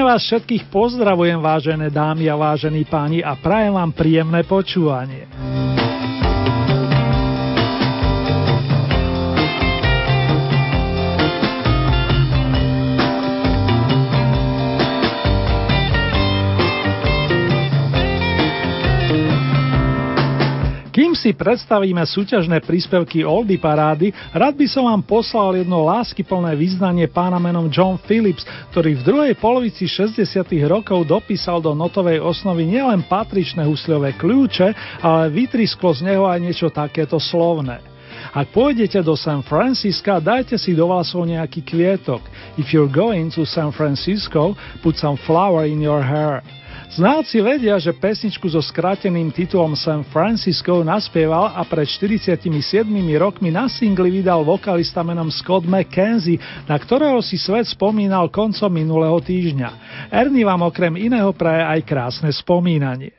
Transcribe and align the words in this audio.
Srdečne 0.00 0.16
vás 0.16 0.24
všetkých 0.32 0.64
pozdravujem, 0.72 1.44
vážené 1.44 1.92
dámy 1.92 2.24
a 2.32 2.32
vážení 2.32 2.88
páni, 2.88 3.20
a 3.20 3.36
prajem 3.36 3.76
vám 3.76 3.92
príjemné 3.92 4.40
počúvanie. 4.48 5.28
Si 21.20 21.36
predstavíme 21.36 22.00
súťažné 22.00 22.64
príspevky 22.64 23.20
Oldy 23.20 23.60
Parády, 23.60 24.08
rád 24.32 24.56
by 24.56 24.64
som 24.64 24.88
vám 24.88 25.04
poslal 25.04 25.52
jedno 25.60 25.84
láskyplné 25.84 26.56
význanie 26.56 27.12
pána 27.12 27.36
menom 27.36 27.68
John 27.68 28.00
Phillips, 28.00 28.48
ktorý 28.72 28.96
v 28.96 29.04
druhej 29.04 29.34
polovici 29.36 29.84
60. 29.84 30.16
rokov 30.64 31.04
dopísal 31.04 31.60
do 31.60 31.76
notovej 31.76 32.24
osnovy 32.24 32.64
nielen 32.64 33.04
patričné 33.04 33.68
husľové 33.68 34.16
kľúče, 34.16 34.72
ale 35.04 35.28
vytrisklo 35.28 35.92
z 35.92 36.08
neho 36.08 36.24
aj 36.24 36.40
niečo 36.40 36.72
takéto 36.72 37.20
slovné. 37.20 37.84
Ak 38.32 38.48
pôjdete 38.54 39.04
do 39.04 39.12
San 39.12 39.44
Francisca, 39.44 40.22
dajte 40.22 40.56
si 40.56 40.72
do 40.72 40.88
vlasov 40.88 41.28
nejaký 41.28 41.60
kvietok. 41.66 42.24
If 42.56 42.72
you're 42.72 42.88
going 42.88 43.28
to 43.34 43.44
San 43.44 43.74
Francisco, 43.76 44.56
put 44.80 44.96
some 44.96 45.20
flower 45.28 45.68
in 45.68 45.84
your 45.84 46.00
hair. 46.00 46.40
Znáci 46.90 47.38
vedia, 47.38 47.78
že 47.78 47.94
pesničku 47.94 48.50
so 48.50 48.58
skráteným 48.58 49.30
titulom 49.30 49.78
San 49.78 50.02
Francisco 50.02 50.82
naspieval 50.82 51.54
a 51.54 51.62
pred 51.62 51.86
47 51.86 52.50
rokmi 53.14 53.54
na 53.54 53.70
singli 53.70 54.10
vydal 54.10 54.42
vokalista 54.42 55.06
menom 55.06 55.30
Scott 55.30 55.70
McKenzie, 55.70 56.42
na 56.66 56.74
ktorého 56.74 57.22
si 57.22 57.38
svet 57.38 57.70
spomínal 57.70 58.26
koncom 58.26 58.66
minulého 58.66 59.22
týždňa. 59.22 59.70
Ernie 60.10 60.42
vám 60.42 60.66
okrem 60.66 60.98
iného 60.98 61.30
praje 61.30 61.62
aj 61.62 61.80
krásne 61.86 62.30
spomínanie. 62.34 63.14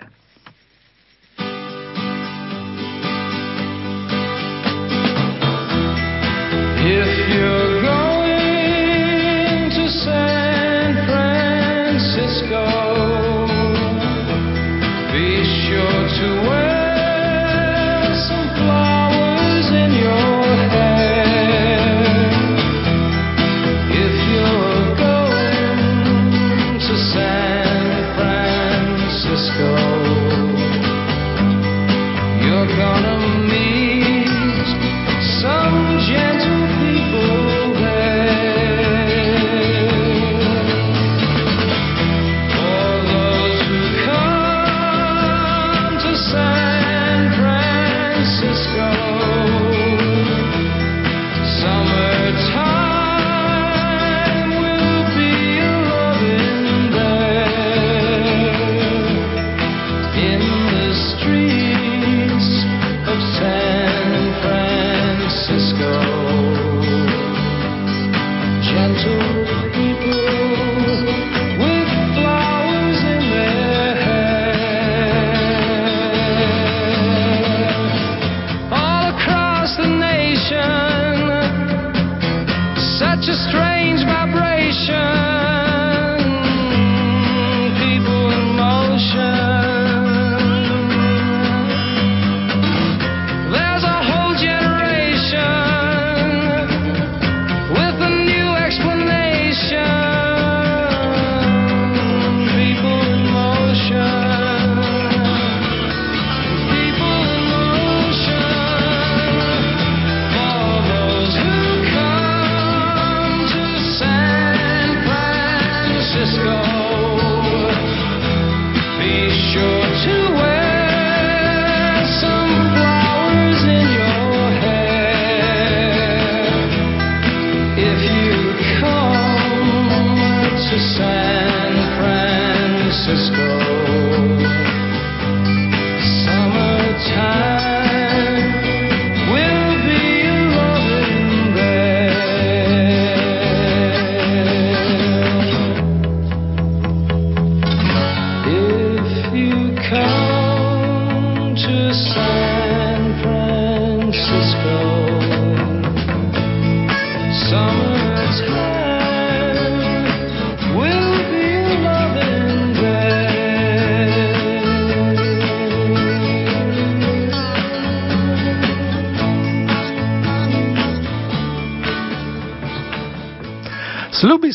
If 6.83 7.07
you're 7.31 7.70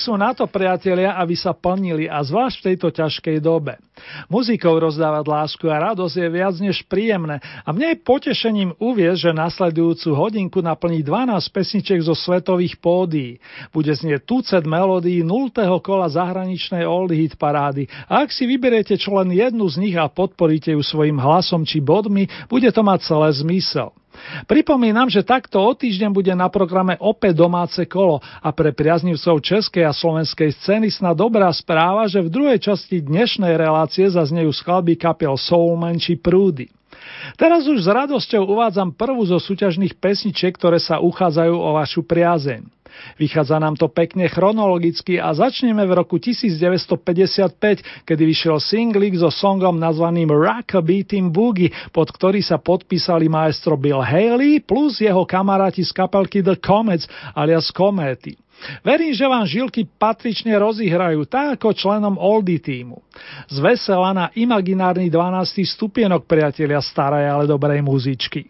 sú 0.06 0.14
na 0.14 0.30
to, 0.30 0.46
priatelia, 0.46 1.18
aby 1.18 1.34
sa 1.34 1.50
plnili 1.50 2.06
a 2.06 2.22
zvlášť 2.22 2.56
v 2.62 2.66
tejto 2.70 2.88
ťažkej 2.94 3.42
dobe. 3.42 3.74
Muzikou 4.30 4.78
rozdávať 4.78 5.26
lásku 5.26 5.66
a 5.66 5.90
radosť 5.90 6.14
je 6.14 6.28
viac 6.30 6.54
než 6.62 6.86
príjemné 6.86 7.42
a 7.66 7.68
mne 7.74 7.90
je 7.90 8.06
potešením 8.06 8.70
uvieť, 8.78 9.26
že 9.26 9.30
nasledujúcu 9.34 10.14
hodinku 10.14 10.58
naplní 10.62 11.02
12 11.02 11.42
pesniček 11.50 11.98
zo 12.06 12.14
svetových 12.14 12.78
pódií. 12.78 13.42
Bude 13.74 13.90
znieť 13.90 14.22
tucet 14.22 14.62
melódií 14.62 15.26
0. 15.26 15.50
kola 15.82 16.06
zahraničnej 16.06 16.86
old 16.86 17.10
hit 17.10 17.34
parády 17.34 17.90
a 18.06 18.22
ak 18.22 18.30
si 18.30 18.46
vyberiete 18.46 18.94
čo 18.94 19.18
len 19.18 19.34
jednu 19.34 19.66
z 19.66 19.82
nich 19.82 19.96
a 19.98 20.06
podporíte 20.06 20.70
ju 20.70 20.82
svojim 20.86 21.18
hlasom 21.18 21.66
či 21.66 21.82
bodmi, 21.82 22.30
bude 22.46 22.70
to 22.70 22.86
mať 22.86 23.10
celé 23.10 23.28
zmysel. 23.34 23.90
Pripomínam, 24.44 25.08
že 25.08 25.26
takto 25.26 25.62
o 25.62 25.72
týždeň 25.72 26.10
bude 26.12 26.32
na 26.32 26.48
programe 26.50 26.96
opäť 26.98 27.38
domáce 27.38 27.82
kolo 27.88 28.20
a 28.20 28.48
pre 28.50 28.72
priaznivcov 28.72 29.40
českej 29.42 29.84
a 29.86 29.92
slovenskej 29.94 30.52
scény 30.56 30.88
sna 30.92 31.12
dobrá 31.12 31.48
správa, 31.52 32.08
že 32.10 32.24
v 32.24 32.32
druhej 32.32 32.58
časti 32.60 33.00
dnešnej 33.00 33.54
relácie 33.56 34.08
zaznejú 34.08 34.50
skladby 34.52 34.98
kapiel 34.98 35.36
Soulman 35.38 36.00
či 36.00 36.16
Prúdy. 36.16 36.68
Teraz 37.36 37.66
už 37.66 37.86
s 37.86 37.88
radosťou 37.88 38.46
uvádzam 38.46 38.94
prvú 38.94 39.22
zo 39.26 39.38
súťažných 39.38 39.98
pesničiek, 39.98 40.54
ktoré 40.54 40.80
sa 40.82 40.98
uchádzajú 40.98 41.54
o 41.54 41.68
vašu 41.76 42.02
priazeň. 42.02 42.66
Vychádza 43.16 43.58
nám 43.58 43.76
to 43.76 43.88
pekne 43.88 44.28
chronologicky 44.28 45.20
a 45.20 45.32
začneme 45.32 45.84
v 45.86 45.92
roku 45.96 46.20
1955, 46.20 48.06
kedy 48.06 48.22
vyšiel 48.26 48.60
singlik 48.60 49.16
so 49.16 49.32
songom 49.32 49.80
nazvaným 49.80 50.28
Rock 50.28 50.80
Beating 50.84 51.32
Boogie, 51.32 51.72
pod 51.90 52.12
ktorý 52.12 52.44
sa 52.44 52.60
podpísali 52.60 53.30
maestro 53.30 53.74
Bill 53.80 54.04
Haley 54.04 54.60
plus 54.64 55.00
jeho 55.00 55.24
kamaráti 55.24 55.84
z 55.84 55.92
kapelky 55.92 56.44
The 56.44 56.60
Comets 56.60 57.08
alias 57.36 57.72
Kométy. 57.72 58.36
Verím, 58.80 59.12
že 59.12 59.28
vám 59.28 59.44
žilky 59.44 59.84
patrične 59.84 60.56
rozihrajú, 60.56 61.28
tak 61.28 61.60
ako 61.60 61.76
členom 61.76 62.16
Oldy 62.16 62.56
týmu. 62.56 63.04
Z 63.52 63.60
vesela 63.60 64.16
na 64.16 64.26
imaginárny 64.32 65.12
12. 65.12 65.60
stupienok 65.76 66.24
priatelia 66.24 66.80
starej, 66.80 67.28
ale 67.28 67.44
dobrej 67.44 67.84
muzičky. 67.84 68.48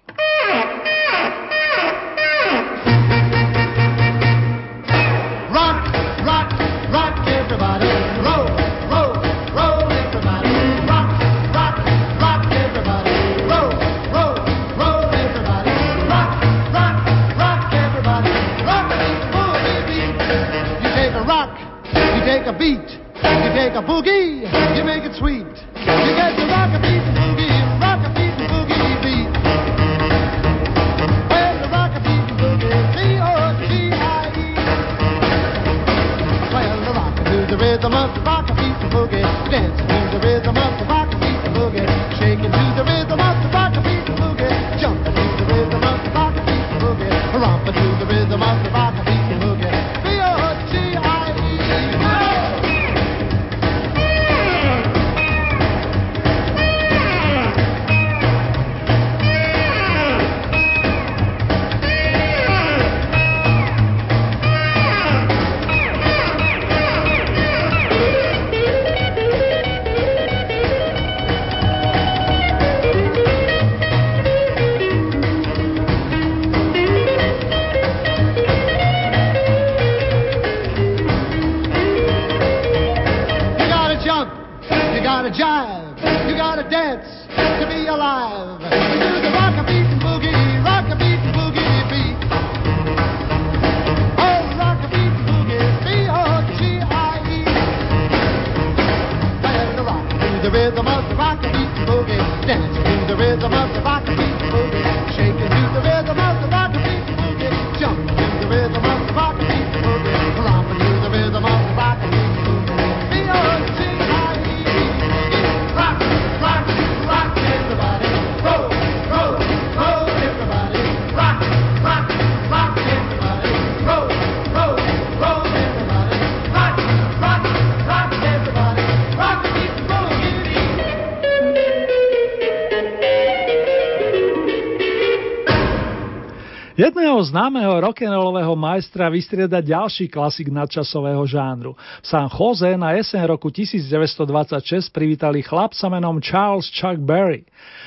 Rock'n'rollového 137.80 138.54
majstra 138.56 139.08
vystrieda 139.08 139.60
ďalší 139.64 140.08
klasik 140.08 140.52
nadčasového 140.52 141.22
žánru. 141.26 141.76
San 142.02 142.28
Jose 142.28 142.76
na 142.76 142.96
jeseň 142.96 143.26
roku 143.28 143.48
1926 143.50 144.92
privítali 144.92 145.42
chlapca 145.42 145.88
menom 145.88 146.20
Charles 146.20 146.68
Chuck 146.72 147.00
Berry. 147.00 147.44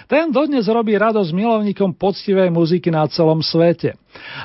Ten 0.09 0.33
dodnes 0.33 0.65
robí 0.65 0.97
radosť 0.97 1.29
milovníkom 1.33 1.93
poctivej 1.93 2.49
muziky 2.49 2.89
na 2.89 3.05
celom 3.09 3.45
svete. 3.45 3.93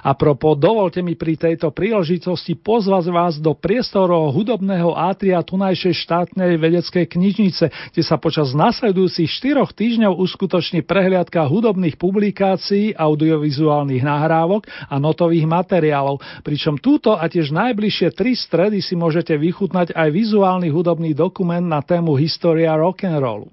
A 0.05 0.13
propo, 0.13 0.53
dovolte 0.53 1.01
mi 1.01 1.17
pri 1.17 1.41
tejto 1.41 1.73
príležitosti 1.73 2.53
pozvať 2.55 3.09
vás 3.09 3.35
do 3.41 3.57
priestorov 3.57 4.33
hudobného 4.37 4.93
átria 4.93 5.41
tunajšej 5.41 5.95
štátnej 6.05 6.61
vedeckej 6.61 7.05
knižnice, 7.09 7.65
kde 7.93 8.03
sa 8.05 8.21
počas 8.21 8.53
nasledujúcich 8.53 9.29
štyroch 9.29 9.73
týždňov 9.73 10.21
uskutoční 10.21 10.85
prehliadka 10.85 11.49
hudobných 11.49 11.97
publikácií, 11.97 12.93
audiovizuálnych 12.95 14.05
nahrávok 14.05 14.69
a 14.89 15.01
notových 15.01 15.49
materiálov, 15.49 16.21
pričom 16.45 16.77
túto 16.77 17.17
a 17.17 17.25
tiež 17.27 17.51
najbližšie 17.51 18.13
tri 18.13 18.37
stredy 18.37 18.85
si 18.85 18.95
môžete 18.95 19.35
vychutnať 19.35 19.97
aj 19.97 20.09
vizuálny 20.13 20.69
hudobný 20.69 21.17
dokument 21.17 21.65
na 21.65 21.81
tému 21.81 22.15
História 22.21 22.77
rock'n'rollu. 22.77 23.49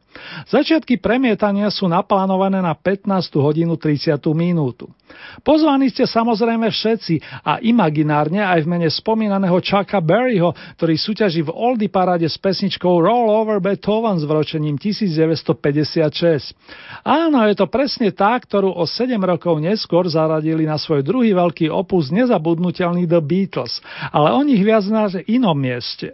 Začiatky 0.52 1.00
premietania 1.00 1.72
sú 1.72 1.88
naplánované 1.88 2.60
na 2.60 2.76
15. 2.76 3.32
hodinu 3.40 3.80
30. 3.80 4.20
minútu. 4.36 4.92
Pozvaní 5.42 5.90
ste 5.90 6.06
samozrejme 6.06 6.70
všetci 6.70 7.46
a 7.46 7.60
imaginárne 7.64 8.44
aj 8.44 8.66
v 8.66 8.70
mene 8.70 8.90
spomínaného 8.92 9.58
Chucka 9.64 10.00
Berryho, 10.02 10.54
ktorý 10.78 10.96
súťaží 10.98 11.42
v 11.46 11.52
Oldie 11.54 11.90
paráde 11.92 12.28
s 12.28 12.38
pesničkou 12.38 13.02
Roll 13.02 13.28
Over 13.30 13.64
Beethoven 13.64 14.20
s 14.20 14.26
vročením 14.28 14.78
1956. 14.78 16.54
Áno, 17.06 17.44
je 17.48 17.56
to 17.58 17.68
presne 17.68 18.12
tá, 18.14 18.38
ktorú 18.38 18.72
o 18.76 18.86
7 18.86 19.18
rokov 19.22 19.58
neskôr 19.62 20.06
zaradili 20.08 20.68
na 20.68 20.78
svoj 20.78 21.02
druhý 21.02 21.34
veľký 21.34 21.70
opus 21.72 22.14
nezabudnutelný 22.14 23.08
The 23.08 23.22
Beatles, 23.24 23.80
ale 24.12 24.32
o 24.36 24.42
nich 24.46 24.62
viac 24.62 24.86
na 24.92 25.08
inom 25.28 25.58
mieste. 25.58 26.14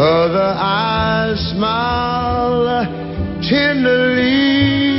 Oh, 0.00 0.30
Other 0.30 0.54
eyes 0.56 1.40
smile 1.50 2.86
tenderly. 3.50 4.94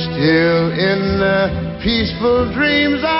Still 0.00 0.72
in 0.72 1.20
the 1.20 1.76
peaceful 1.84 2.50
dreams 2.54 3.04
I 3.04 3.19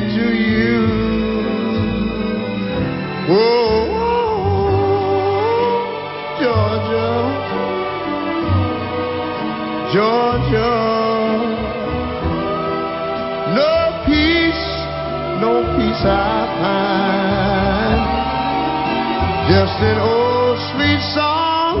an 19.83 19.97
old 19.97 20.57
sweet 20.71 21.01
song 21.15 21.73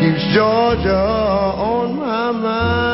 keeps 0.00 0.24
Georgia 0.34 0.92
on 0.92 1.96
my 1.96 2.30
mind. 2.32 2.92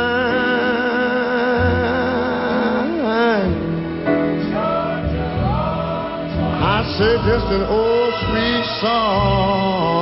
I 6.60 6.78
said 6.98 7.18
just 7.26 7.46
an 7.50 7.62
old 7.62 8.14
sweet 8.26 8.64
song. 8.80 9.97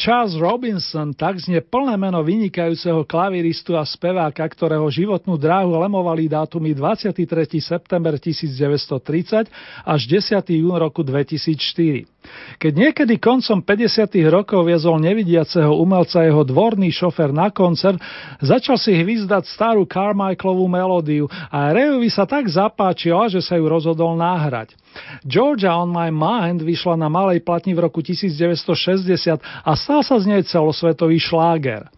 Charles 0.00 0.32
Robinson, 0.40 1.12
tak 1.12 1.36
znie 1.36 1.60
plné 1.60 1.92
meno 2.00 2.24
vynikajúceho 2.24 3.04
klaviristu 3.04 3.76
a 3.76 3.84
speváka, 3.84 4.40
ktorého 4.48 4.88
životnú 4.88 5.36
dráhu 5.36 5.76
lemovali 5.76 6.24
dátumy 6.24 6.72
23. 6.72 7.20
september 7.60 8.16
1930 8.16 9.52
až 9.84 10.00
10. 10.08 10.40
jún 10.56 10.72
roku 10.72 11.04
2004. 11.04 12.08
Keď 12.56 12.72
niekedy 12.72 13.20
koncom 13.20 13.60
50. 13.60 14.08
rokov 14.32 14.64
viezol 14.64 14.96
nevidiaceho 15.04 15.76
umelca 15.76 16.24
jeho 16.24 16.48
dvorný 16.48 16.88
šofer 16.88 17.28
na 17.28 17.52
koncert, 17.52 18.00
začal 18.40 18.80
si 18.80 18.96
hvizdať 18.96 19.52
starú 19.52 19.84
Carmichaelovú 19.84 20.64
melódiu 20.64 21.28
a 21.52 21.76
Rayovi 21.76 22.08
sa 22.08 22.24
tak 22.24 22.48
zapáčila, 22.48 23.28
že 23.28 23.44
sa 23.44 23.60
ju 23.60 23.68
rozhodol 23.68 24.16
náhrať. 24.16 24.79
Georgia 25.26 25.76
on 25.76 25.90
My 25.92 26.08
Mind 26.10 26.62
vyšla 26.62 26.96
na 26.96 27.08
malej 27.12 27.44
platni 27.44 27.76
v 27.76 27.84
roku 27.86 28.02
1960 28.02 29.40
a 29.40 29.70
stal 29.78 30.00
sa 30.02 30.16
z 30.18 30.24
nej 30.26 30.42
celosvetový 30.46 31.18
šláger. 31.20 31.88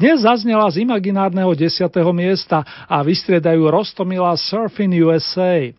Dnes 0.00 0.24
zaznela 0.24 0.70
z 0.72 0.86
imaginárneho 0.86 1.52
10. 1.52 1.90
miesta 2.14 2.64
a 2.88 3.04
vystriedajú 3.04 3.68
Rostomila 3.68 4.32
Surfing 4.38 4.94
USA. 5.04 5.74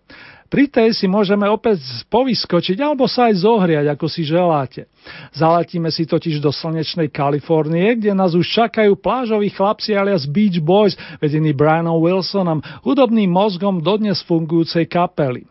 Pri 0.47 0.71
tej 0.71 0.95
si 0.95 1.11
môžeme 1.11 1.43
opäť 1.51 1.83
povyskočiť 2.07 2.79
alebo 2.79 3.03
sa 3.03 3.27
aj 3.27 3.43
zohriať, 3.43 3.85
ako 3.91 4.07
si 4.07 4.23
želáte. 4.23 4.87
Zaletíme 5.35 5.91
si 5.91 6.07
totiž 6.07 6.39
do 6.39 6.55
slnečnej 6.55 7.11
Kalifornie, 7.11 7.99
kde 7.99 8.15
nás 8.15 8.31
už 8.31 8.47
čakajú 8.47 8.95
plážoví 8.95 9.51
chlapci 9.51 9.91
alias 9.91 10.23
Beach 10.23 10.63
Boys, 10.63 10.95
vedení 11.19 11.51
Brianom 11.51 11.99
Wilsonom, 11.99 12.63
hudobným 12.87 13.27
mozgom 13.27 13.83
dodnes 13.83 14.23
fungujúcej 14.23 14.87
kapely. 14.87 15.43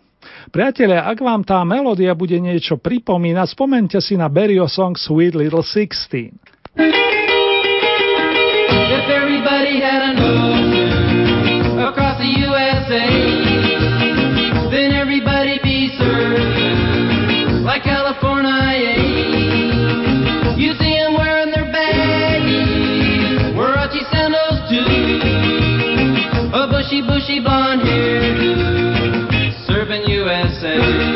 Priatelia, 0.50 1.04
ak 1.06 1.18
vám 1.21 1.42
tá 1.45 1.61
melódia 1.66 2.14
bude 2.14 2.38
niečo 2.38 2.78
pripomínať, 2.80 3.47
spomente 3.52 3.99
si 4.00 4.14
na 4.14 4.30
Berio 4.30 4.71
song 4.71 4.97
Sweet 4.97 5.35
Little 5.37 5.64
Sixteen. 5.66 6.37
If 6.76 7.06
blonde 27.40 27.83
hair, 27.87 28.45
USA. 30.66 31.15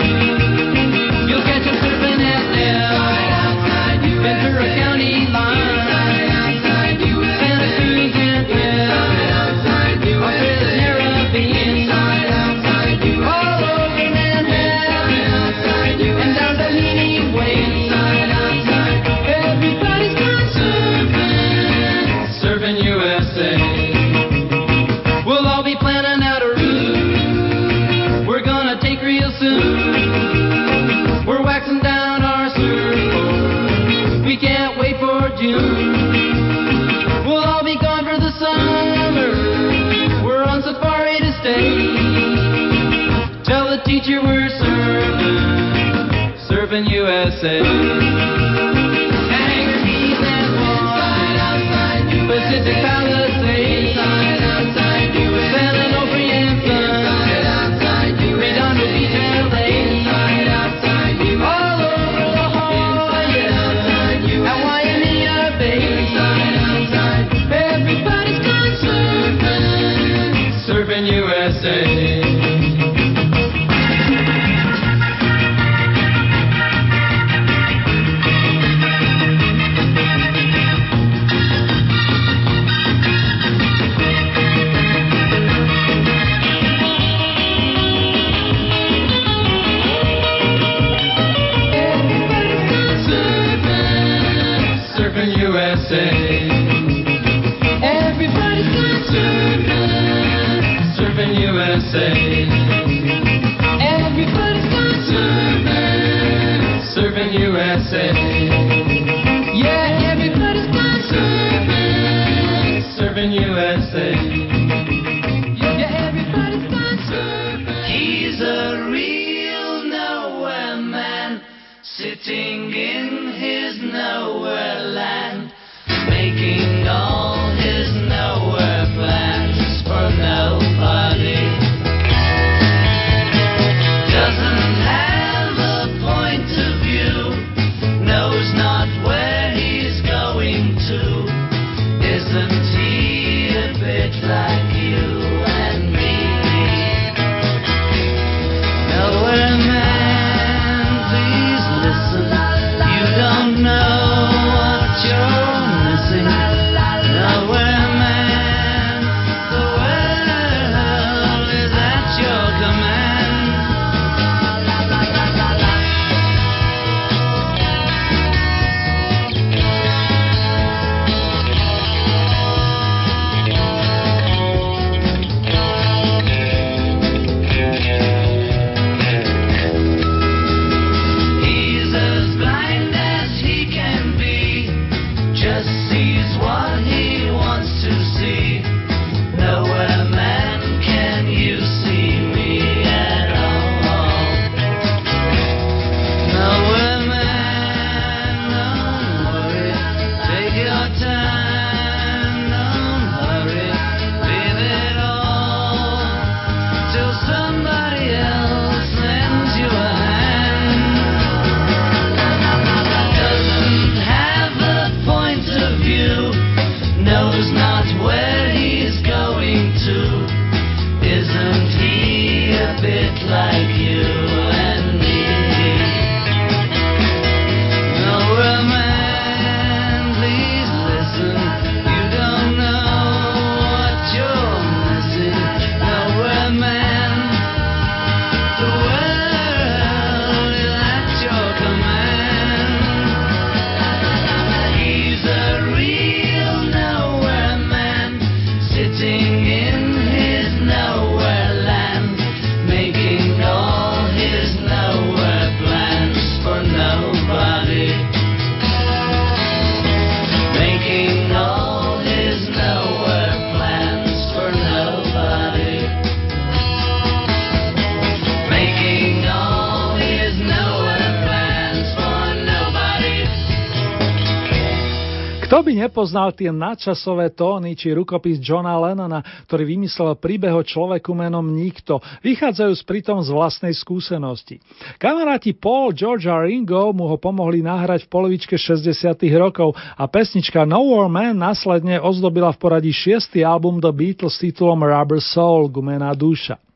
Nepoznal 275.90 276.31
tie 276.31 276.55
nadčasové 276.55 277.35
tóny 277.35 277.74
či 277.74 277.90
rukopis 277.90 278.38
Johna 278.38 278.79
Lennona, 278.79 279.26
ktorý 279.50 279.74
vymyslel 279.74 280.14
príbeh 280.22 280.55
o 280.55 280.62
človeku 280.62 281.11
menom 281.11 281.42
Nikto, 281.50 281.98
vychádzajú 282.22 282.79
pritom 282.87 283.18
z 283.18 283.35
vlastnej 283.35 283.74
skúsenosti. 283.74 284.62
Kamaráti 285.03 285.59
Paul, 285.59 285.90
George 285.90 286.31
a 286.31 286.46
Ringo 286.46 286.94
mu 286.94 287.11
ho 287.11 287.18
pomohli 287.18 287.59
nahrať 287.66 288.07
v 288.07 288.12
polovičke 288.14 288.55
60 288.55 289.18
rokov 289.35 289.74
a 289.74 290.07
pesnička 290.07 290.62
No 290.62 290.94
War 290.94 291.11
Man 291.11 291.42
následne 291.42 291.98
ozdobila 291.98 292.55
v 292.55 292.62
poradí 292.62 292.94
šiestý 292.94 293.42
album 293.42 293.83
The 293.83 293.90
Beatles 293.90 294.38
s 294.38 294.46
titulom 294.46 294.87
Rubber 294.87 295.18
Soul, 295.18 295.66
gumená 295.74 296.14
duša. 296.14 296.69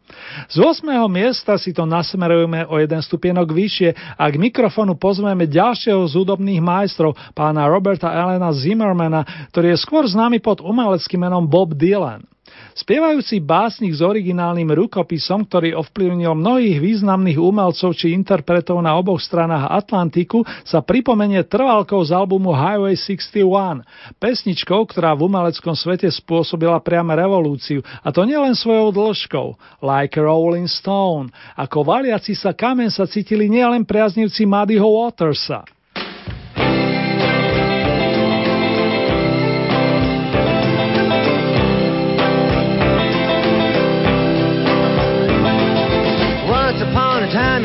Z 0.51 0.59
8. 0.61 0.85
miesta 1.07 1.55
si 1.57 1.71
to 1.71 1.87
nasmerujeme 1.87 2.67
o 2.67 2.77
jeden 2.83 3.01
stupienok 3.01 3.49
vyššie 3.55 4.19
a 4.19 4.25
k 4.29 4.37
mikrofonu 4.37 4.99
pozveme 4.99 5.47
ďalšieho 5.47 6.03
z 6.11 6.13
hudobných 6.19 6.61
majstrov, 6.61 7.15
pána 7.33 7.71
Roberta 7.71 8.11
Elena 8.11 8.51
Zimmermana, 8.51 9.23
ktorý 9.55 9.75
je 9.75 9.83
skôr 9.83 10.05
známy 10.05 10.43
pod 10.43 10.59
umeleckým 10.61 11.23
menom 11.23 11.47
Bob 11.47 11.79
Dylan. 11.79 12.34
Spievajúci 12.75 13.39
básnik 13.39 13.95
s 13.95 14.03
originálnym 14.03 14.67
rukopisom, 14.67 15.47
ktorý 15.47 15.79
ovplyvnil 15.79 16.35
mnohých 16.35 16.83
významných 16.83 17.39
umelcov 17.39 17.95
či 17.95 18.11
interpretov 18.11 18.83
na 18.83 18.99
oboch 18.99 19.23
stranách 19.23 19.71
Atlantiku, 19.71 20.43
sa 20.67 20.83
pripomenie 20.83 21.47
trvalkou 21.47 22.03
z 22.03 22.11
albumu 22.11 22.51
Highway 22.51 22.99
61, 22.99 23.87
pesničkou, 24.19 24.91
ktorá 24.91 25.15
v 25.15 25.31
umeleckom 25.31 25.79
svete 25.79 26.11
spôsobila 26.11 26.83
priame 26.83 27.15
revolúciu, 27.15 27.79
a 28.03 28.11
to 28.11 28.27
nielen 28.27 28.59
svojou 28.59 28.91
dĺžkou, 28.91 29.79
like 29.79 30.19
Rolling 30.19 30.67
Stone, 30.67 31.31
ako 31.55 31.87
valiaci 31.87 32.35
sa 32.35 32.51
kamen 32.51 32.91
sa 32.91 33.07
cítili 33.07 33.47
nielen 33.47 33.87
priaznivci 33.87 34.51
Muddyho 34.51 34.91
Watersa. 34.99 35.63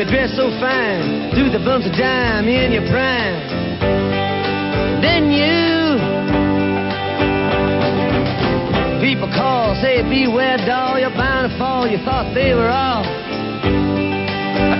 You 0.00 0.06
dress 0.06 0.34
so 0.34 0.48
fine, 0.58 1.30
threw 1.34 1.50
the 1.50 1.58
bumps 1.58 1.86
of 1.86 1.92
dime 1.92 2.48
in 2.48 2.72
your 2.72 2.88
prime. 2.88 3.36
Then 5.02 5.28
you, 5.28 6.00
people 9.04 9.28
call, 9.28 9.74
say 9.82 10.00
beware, 10.00 10.56
doll, 10.64 10.98
you're 10.98 11.10
bound 11.10 11.52
to 11.52 11.58
fall. 11.58 11.86
You 11.86 11.98
thought 11.98 12.32
they 12.32 12.54
were 12.54 12.70
all 12.70 13.04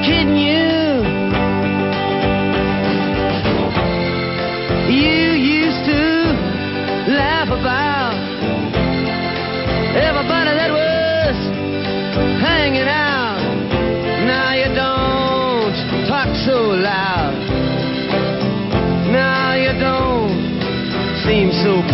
kidding 0.03 0.37
you. 0.37 0.81
You 0.81 0.90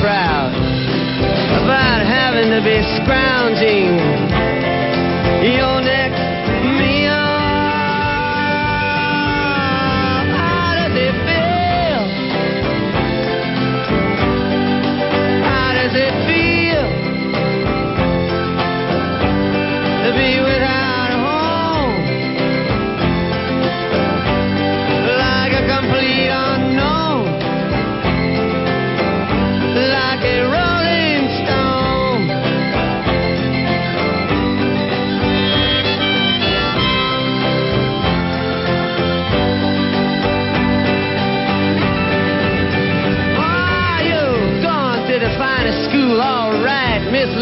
proud 0.00 0.52
about 1.62 2.04
having 2.06 2.50
to 2.50 2.60
be 2.60 2.82
scrounging. 3.00 3.96
Your 5.56 5.75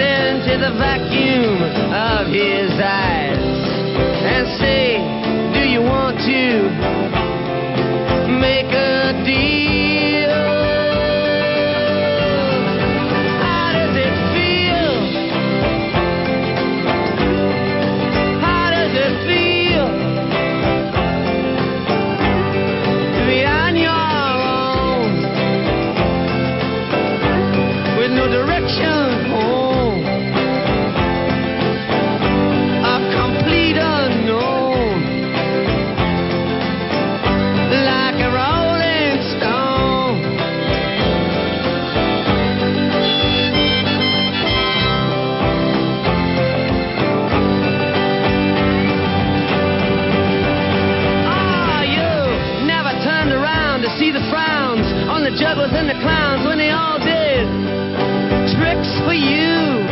as 0.00 0.46
into 0.46 0.58
the 0.58 0.72
vacuum 0.78 1.62
of 1.92 2.26
his 2.28 2.70
eyes 2.78 3.38
and 4.24 4.46
say, 4.58 4.96
Do 5.52 5.68
you 5.68 5.82
want 5.82 6.18
to 6.18 6.67
see 53.98 54.12
the 54.12 54.22
frowns 54.30 54.86
on 55.10 55.26
the 55.26 55.34
jugglers 55.34 55.74
and 55.74 55.90
the 55.90 55.98
clowns 55.98 56.46
when 56.46 56.56
they 56.56 56.70
all 56.70 57.02
did 57.02 57.42
tricks 58.54 58.90
for 59.02 59.12
you. 59.12 59.82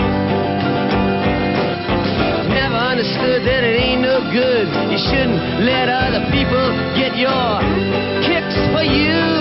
Never 2.55 2.79
understood 2.79 3.43
that 3.43 3.67
it 3.67 3.75
ain't 3.75 4.03
no 4.03 4.23
good. 4.31 4.71
You 4.95 4.99
shouldn't 5.11 5.67
let 5.67 5.91
other 5.91 6.23
people 6.31 6.71
get 6.95 7.19
your 7.19 7.59
kicks 8.23 8.57
for 8.71 8.87
you. 8.87 9.36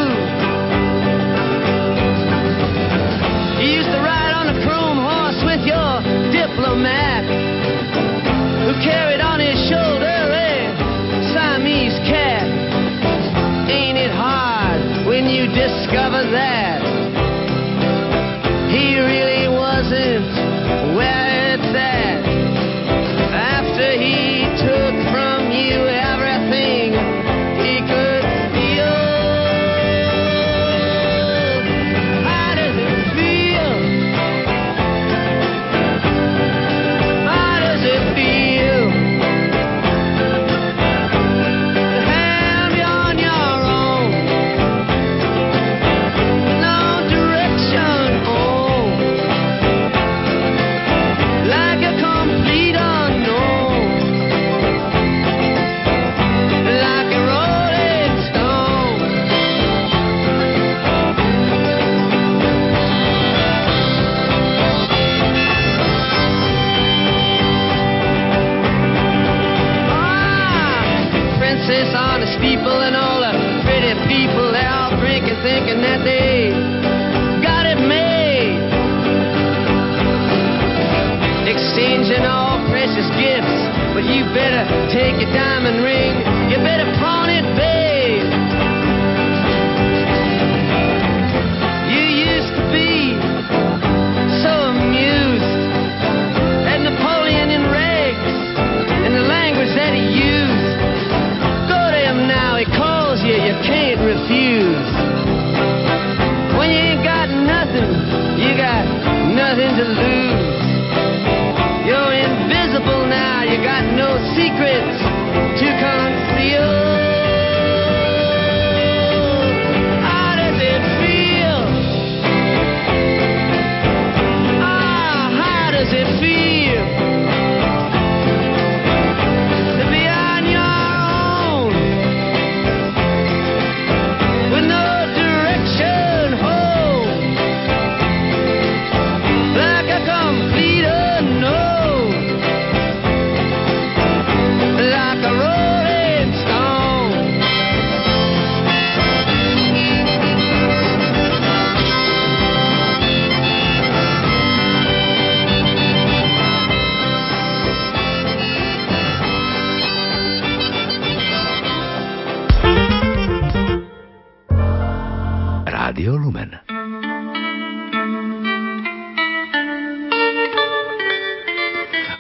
You 84.09 84.25
better 84.33 84.63
take 84.91 85.15
your 85.21 85.31
diamond 85.33 85.83
ring. 85.83 86.13
You 86.51 86.57
better 86.57 86.85
pawn 86.99 87.29
it, 87.29 87.44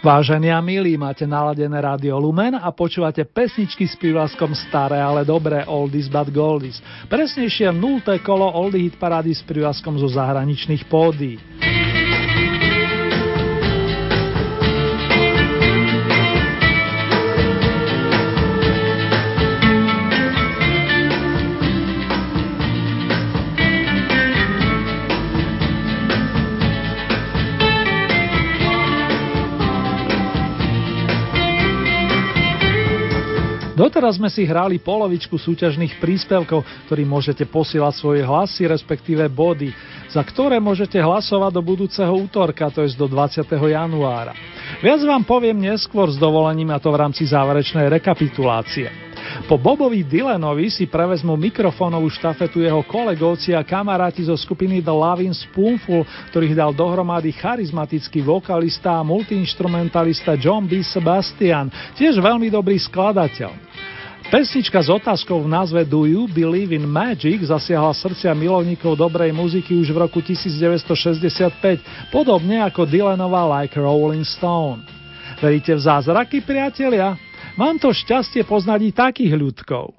Vážení 0.05 0.53
a 0.53 0.61
milí, 0.61 1.01
máte 1.01 1.25
naladené 1.25 1.81
rádio 1.81 2.21
Lumen 2.21 2.53
a 2.53 2.69
počúvate 2.69 3.25
pesničky 3.25 3.89
s 3.89 3.97
prívlaskom 3.97 4.53
Staré, 4.53 5.01
ale 5.01 5.25
dobré 5.25 5.65
Oldies 5.65 6.05
but 6.05 6.29
Goldies. 6.29 6.77
Presnejšie 7.09 7.73
nulté 7.73 8.21
kolo 8.21 8.45
Oldie 8.45 8.85
hit 8.85 9.01
parády 9.01 9.33
s 9.33 9.41
prívlaskom 9.41 9.97
zo 9.97 10.05
zahraničných 10.05 10.85
pódií. 10.85 11.41
Doteraz 33.75 34.15
sme 34.15 34.31
si 34.31 34.47
hrali 34.47 34.79
polovičku 34.79 35.35
súťažných 35.35 35.99
príspevkov, 35.99 36.63
ktorý 36.87 37.03
môžete 37.03 37.43
posielať 37.43 37.93
svoje 37.99 38.23
hlasy, 38.23 38.71
respektíve 38.71 39.27
body, 39.27 39.67
za 40.07 40.23
ktoré 40.23 40.63
môžete 40.63 40.95
hlasovať 40.95 41.51
do 41.51 41.61
budúceho 41.61 42.15
útorka, 42.15 42.71
to 42.71 42.87
je 42.87 42.95
do 42.95 43.11
20. 43.11 43.43
januára. 43.51 44.31
Viac 44.79 45.03
vám 45.03 45.27
poviem 45.27 45.59
neskôr 45.59 46.07
s 46.07 46.15
dovolením 46.15 46.71
a 46.71 46.79
to 46.79 46.87
v 46.87 47.03
rámci 47.03 47.27
záverečnej 47.27 47.91
rekapitulácie. 47.91 49.04
Po 49.43 49.59
Bobovi 49.59 50.07
Dylanovi 50.07 50.71
si 50.71 50.87
prevezmu 50.87 51.35
mikrofónovú 51.35 52.07
štafetu 52.07 52.63
jeho 52.63 52.79
kolegovci 52.87 53.51
a 53.51 53.67
kamaráti 53.67 54.23
zo 54.23 54.39
skupiny 54.39 54.79
The 54.79 54.95
Loving 54.95 55.35
Spoonful, 55.35 56.07
ktorých 56.31 56.55
dal 56.55 56.71
dohromady 56.71 57.35
charizmatický 57.35 58.23
vokalista 58.23 58.95
a 58.95 59.03
multiinstrumentalista 59.03 60.39
John 60.39 60.63
B. 60.63 60.79
Sebastian, 60.79 61.67
tiež 61.99 62.23
veľmi 62.23 62.47
dobrý 62.47 62.79
skladateľ. 62.79 63.51
Pesnička 64.25 64.81
s 64.81 64.89
otázkou 64.89 65.45
v 65.45 65.51
názve 65.53 65.85
Do 65.85 66.09
You 66.09 66.25
Believe 66.25 66.73
in 66.73 66.89
Magic 66.89 67.45
zasiahla 67.45 67.93
srdcia 67.93 68.33
milovníkov 68.33 68.97
dobrej 68.97 69.29
muziky 69.29 69.77
už 69.77 69.93
v 69.93 70.01
roku 70.01 70.17
1965, 70.17 72.09
podobne 72.09 72.65
ako 72.65 72.89
Dylanova 72.89 73.45
Like 73.45 73.77
Rolling 73.77 74.25
Stone. 74.25 74.81
Veríte 75.37 75.77
v 75.77 75.81
zázraky, 75.83 76.41
priatelia? 76.41 77.13
Mám 77.55 77.79
to 77.79 77.95
šťastie 77.95 78.43
poznať 78.43 78.79
i 78.83 78.91
takých 78.91 79.33
ľudkov. 79.39 79.95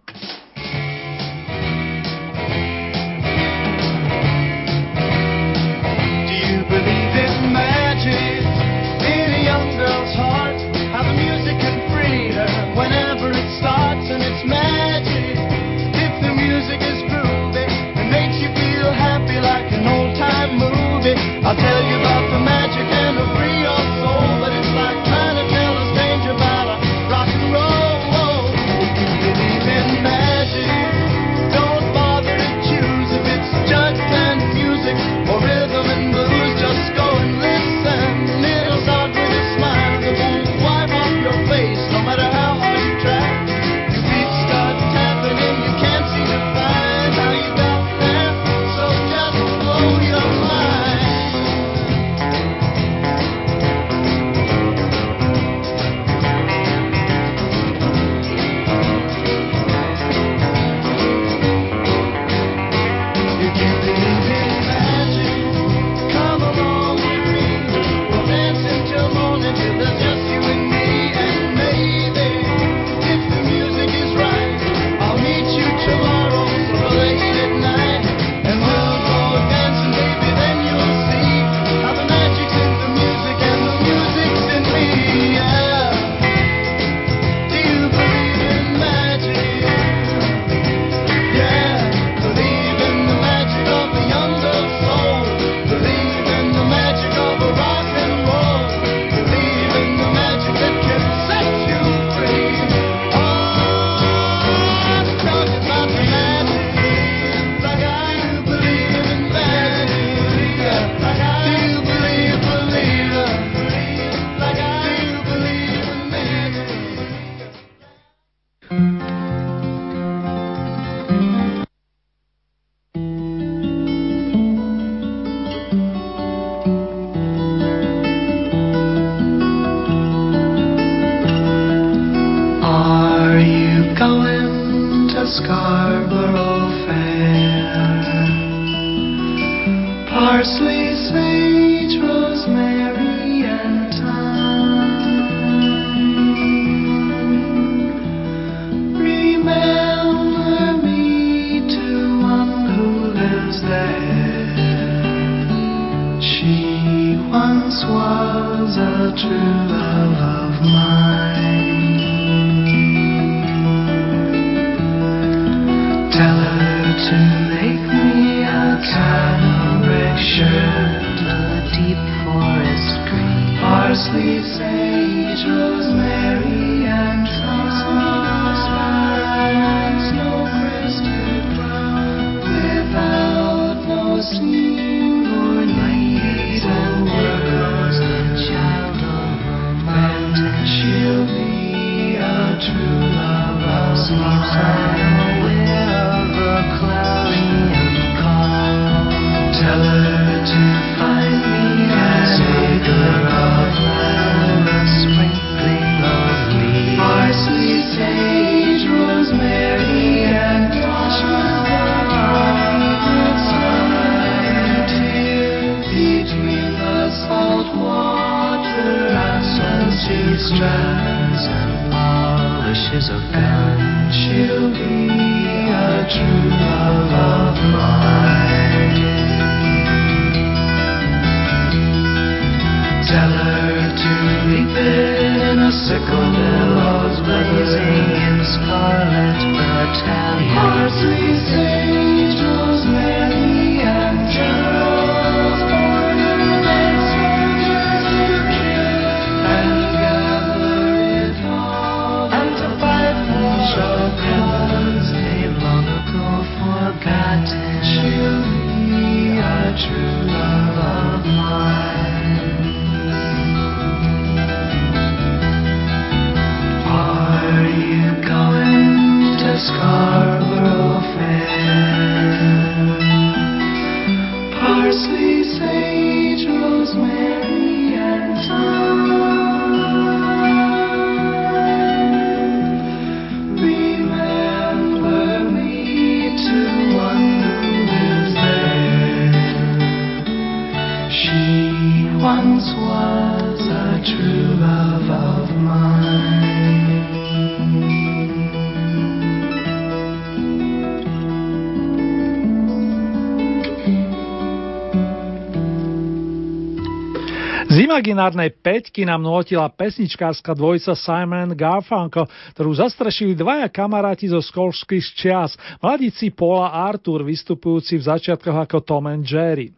Imaginárnej 308.16 308.48
peťky 308.64 309.04
nám 309.04 309.20
notila 309.20 309.68
pesničkárska 309.68 310.56
dvojica 310.56 310.96
Simon 310.96 311.52
and 311.52 311.54
Garfunkel, 311.54 312.24
ktorú 312.56 312.72
zastrešili 312.72 313.36
dvaja 313.36 313.68
kamaráti 313.68 314.32
zo 314.32 314.40
školských 314.40 315.04
čias, 315.12 315.52
mladíci 315.84 316.32
Paul 316.32 316.64
a 316.64 316.88
Arthur, 316.88 317.20
vystupujúci 317.28 318.00
v 318.00 318.06
začiatkoch 318.08 318.56
ako 318.56 318.80
Tom 318.80 319.12
and 319.12 319.28
Jerry. 319.28 319.68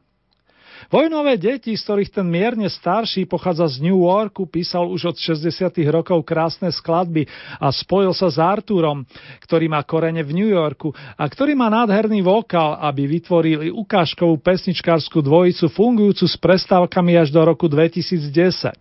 Vojnové 0.87 1.35
deti, 1.35 1.74
z 1.74 1.83
ktorých 1.83 2.14
ten 2.14 2.26
mierne 2.31 2.70
starší 2.70 3.26
pochádza 3.26 3.66
z 3.66 3.91
New 3.91 4.07
Yorku, 4.07 4.47
písal 4.47 4.87
už 4.87 5.11
od 5.12 5.16
60. 5.18 5.51
rokov 5.91 6.22
krásne 6.22 6.70
skladby 6.70 7.26
a 7.59 7.74
spojil 7.74 8.14
sa 8.14 8.31
s 8.31 8.39
Arturom, 8.39 9.03
ktorý 9.43 9.66
má 9.66 9.83
korene 9.83 10.22
v 10.22 10.31
New 10.31 10.51
Yorku 10.51 10.95
a 10.95 11.24
ktorý 11.26 11.59
má 11.59 11.66
nádherný 11.68 12.22
vokál, 12.22 12.79
aby 12.79 13.11
vytvorili 13.11 13.74
ukážkovú 13.74 14.39
pesničkárskú 14.39 15.18
dvojicu 15.20 15.66
fungujúcu 15.68 16.24
s 16.24 16.37
prestávkami 16.39 17.18
až 17.18 17.35
do 17.35 17.43
roku 17.43 17.66
2010. 17.66 18.72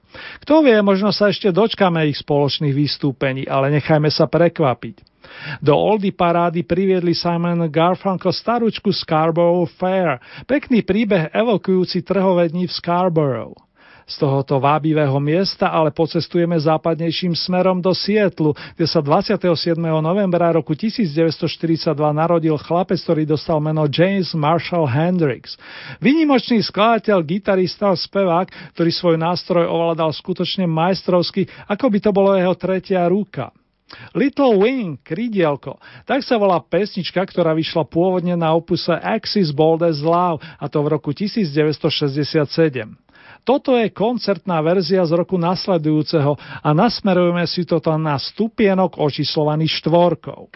Kto 0.45 0.53
vie, 0.61 0.77
možno 0.85 1.09
sa 1.09 1.33
ešte 1.33 1.49
dočkame 1.49 2.05
ich 2.07 2.21
spoločných 2.21 2.73
vystúpení, 2.73 3.49
ale 3.49 3.73
nechajme 3.73 4.07
sa 4.13 4.29
prekvapiť. 4.29 5.16
Do 5.59 5.77
Oldie 5.77 6.13
parády 6.13 6.63
priviedli 6.63 7.15
Simon 7.15 7.67
Garfunkel 7.69 8.33
staručku 8.33 8.93
Scarborough 8.93 9.69
Fair, 9.77 10.19
pekný 10.45 10.83
príbeh 10.83 11.31
evokujúci 11.31 12.03
trhové 12.03 12.51
dni 12.51 12.65
v 12.69 12.73
Scarborough. 12.73 13.67
Z 14.07 14.23
tohoto 14.23 14.55
vábivého 14.63 15.19
miesta 15.19 15.67
ale 15.67 15.91
pocestujeme 15.91 16.55
západnejším 16.55 17.35
smerom 17.35 17.83
do 17.83 17.91
Sietlu, 17.91 18.55
kde 18.79 18.87
sa 18.87 19.03
27. 19.03 19.75
novembra 19.75 20.55
roku 20.55 20.71
1942 20.71 21.91
narodil 22.15 22.55
chlapec, 22.55 23.03
ktorý 23.03 23.27
dostal 23.27 23.59
meno 23.59 23.83
James 23.91 24.31
Marshall 24.31 24.87
Hendrix. 24.87 25.59
Vynimočný 25.99 26.63
skladateľ, 26.63 27.19
gitarista 27.27 27.91
a 27.91 27.99
spevák, 27.99 28.47
ktorý 28.79 28.91
svoj 28.95 29.19
nástroj 29.19 29.67
ovládal 29.67 30.15
skutočne 30.15 30.71
majstrovsky, 30.71 31.43
ako 31.67 31.91
by 31.91 31.99
to 31.99 32.11
bolo 32.15 32.31
jeho 32.39 32.55
tretia 32.55 33.03
ruka. 33.11 33.51
Little 34.11 34.59
Wing, 34.59 34.99
krídielko, 34.99 35.79
tak 36.03 36.23
sa 36.23 36.35
volá 36.35 36.59
pesnička, 36.59 37.23
ktorá 37.23 37.55
vyšla 37.55 37.87
pôvodne 37.87 38.35
na 38.35 38.51
opuse 38.51 38.91
Axis 38.91 39.55
Bold 39.55 39.83
as 39.83 40.03
Love, 40.03 40.43
a 40.43 40.65
to 40.67 40.83
v 40.83 40.87
roku 40.91 41.15
1967. 41.15 42.47
Toto 43.47 43.79
je 43.79 43.87
koncertná 43.95 44.59
verzia 44.59 45.07
z 45.07 45.15
roku 45.15 45.39
nasledujúceho 45.39 46.35
a 46.35 46.69
nasmerujeme 46.75 47.47
si 47.47 47.63
toto 47.63 47.95
na 47.95 48.19
stupienok 48.19 48.99
očíslovaný 48.99 49.71
štvorkou. 49.71 50.51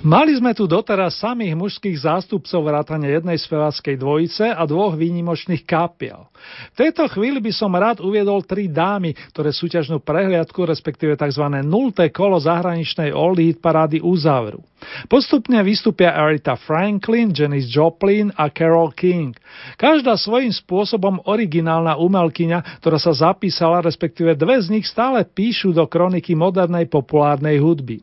Mali 0.00 0.32
sme 0.32 0.56
tu 0.56 0.64
doteraz 0.64 1.20
samých 1.20 1.52
mužských 1.52 2.08
zástupcov 2.08 2.64
vrátane 2.64 3.04
jednej 3.04 3.36
speváckej 3.36 4.00
dvojice 4.00 4.48
a 4.48 4.64
dvoch 4.64 4.96
výnimočných 4.96 5.68
kapiel. 5.68 6.24
V 6.72 6.76
tejto 6.88 7.04
chvíli 7.12 7.36
by 7.36 7.52
som 7.52 7.68
rád 7.76 8.00
uviedol 8.00 8.40
tri 8.40 8.72
dámy, 8.72 9.12
ktoré 9.36 9.52
súťažnú 9.52 10.00
prehliadku, 10.00 10.64
respektíve 10.64 11.20
tzv. 11.20 11.44
nulté 11.60 12.08
kolo 12.08 12.40
zahraničnej 12.40 13.12
oldie 13.12 13.52
hit 13.52 13.60
parády 13.60 14.00
uzavrú. 14.00 14.64
Postupne 15.04 15.60
vystúpia 15.60 16.16
Aretha 16.16 16.56
Franklin, 16.56 17.36
Janis 17.36 17.68
Joplin 17.68 18.32
a 18.40 18.48
Carole 18.48 18.96
King. 18.96 19.36
Každá 19.76 20.16
svojím 20.16 20.56
spôsobom 20.56 21.20
originálna 21.28 22.00
umelkyňa, 22.00 22.80
ktorá 22.80 22.96
sa 22.96 23.12
zapísala, 23.12 23.84
respektíve 23.84 24.32
dve 24.32 24.64
z 24.64 24.72
nich 24.72 24.88
stále 24.88 25.28
píšu 25.28 25.76
do 25.76 25.84
kroniky 25.84 26.32
modernej 26.32 26.88
populárnej 26.88 27.60
hudby. 27.60 28.00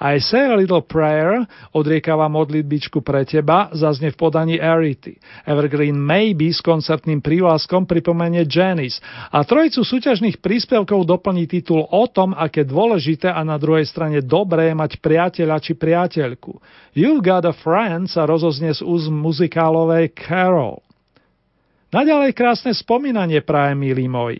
I 0.00 0.20
say 0.20 0.48
a 0.48 0.56
little 0.56 0.84
prayer, 0.84 1.44
odriekava 1.72 2.28
modlitbičku 2.28 3.00
pre 3.04 3.24
teba, 3.24 3.72
zazne 3.72 4.12
v 4.12 4.16
podaní 4.16 4.56
Arity. 4.60 5.16
Evergreen 5.44 5.96
Maybe 5.96 6.52
s 6.52 6.60
koncertným 6.60 7.20
prívlaskom 7.20 7.84
pripomenie 7.84 8.44
Janis 8.44 8.98
a 9.30 9.44
trojicu 9.44 9.82
súťažných 9.82 10.38
príspevkov 10.38 11.04
doplní 11.04 11.48
titul 11.48 11.84
o 11.84 12.04
tom, 12.08 12.36
aké 12.36 12.64
dôležité 12.66 13.32
a 13.32 13.40
na 13.44 13.56
druhej 13.56 13.86
strane 13.88 14.20
dobré 14.24 14.72
je 14.72 14.76
mať 14.76 14.92
priateľa 15.00 15.56
či 15.62 15.72
priateľku. 15.76 16.60
You've 16.96 17.22
got 17.24 17.46
a 17.46 17.54
friend 17.54 18.10
sa 18.10 18.26
rozoznie 18.26 18.74
z 18.74 18.82
úz 18.82 19.06
muzikálovej 19.08 20.12
Carol. 20.16 20.82
Naďalej 21.90 22.38
krásne 22.38 22.70
spomínanie 22.70 23.42
praje, 23.42 23.74
milí 23.74 24.06
moji. 24.06 24.38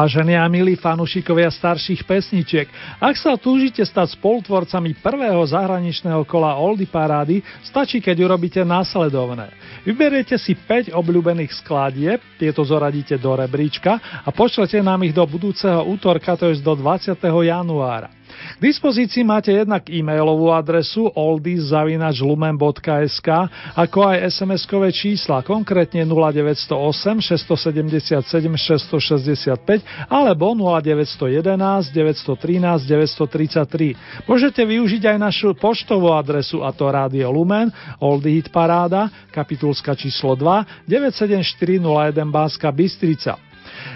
Vážení 0.00 0.32
a 0.32 0.48
milí 0.48 0.80
fanúšikovia 0.80 1.52
starších 1.52 2.08
pesničiek, 2.08 2.72
ak 3.04 3.20
sa 3.20 3.36
túžite 3.36 3.84
stať 3.84 4.16
spolutvorcami 4.16 4.96
prvého 4.96 5.44
zahraničného 5.44 6.24
kola 6.24 6.56
Oldy 6.56 6.88
Parády, 6.88 7.44
stačí, 7.60 8.00
keď 8.00 8.24
urobíte 8.24 8.64
následovné. 8.64 9.52
Vyberiete 9.84 10.40
si 10.40 10.56
5 10.56 10.96
obľúbených 10.96 11.52
skladieb, 11.52 12.16
tieto 12.40 12.64
zoradíte 12.64 13.20
do 13.20 13.36
rebríčka 13.36 14.24
a 14.24 14.32
pošlete 14.32 14.80
nám 14.80 15.04
ich 15.04 15.12
do 15.12 15.20
budúceho 15.28 15.84
útorka, 15.84 16.32
to 16.32 16.48
je 16.48 16.64
do 16.64 16.72
20. 16.72 17.20
januára. 17.20 18.08
K 18.30 18.62
dispozícii 18.62 19.26
máte 19.26 19.50
jednak 19.52 19.90
e-mailovú 19.90 20.54
adresu 20.54 21.10
oldies.lumen.sk 21.10 23.28
ako 23.74 23.98
aj 24.06 24.30
SMS-kové 24.30 24.94
čísla, 24.94 25.42
konkrétne 25.42 26.06
0908 26.06 27.18
677 27.20 28.56
665 28.56 29.82
alebo 30.08 30.54
0911 30.54 31.90
913 31.92 32.86
933. 32.86 33.96
Môžete 34.26 34.64
využiť 34.64 35.06
aj 35.10 35.18
našu 35.18 35.54
poštovú 35.58 36.12
adresu 36.14 36.62
a 36.62 36.72
to 36.72 36.90
Rádio 36.90 37.30
Lumen, 37.34 37.70
Oldie 38.00 38.34
Hit 38.38 38.50
Paráda, 38.54 39.10
kapitulska 39.34 39.94
číslo 39.94 40.34
2, 40.38 40.88
97401 40.88 42.30
Bánska 42.30 42.70
Bystrica. 42.70 43.49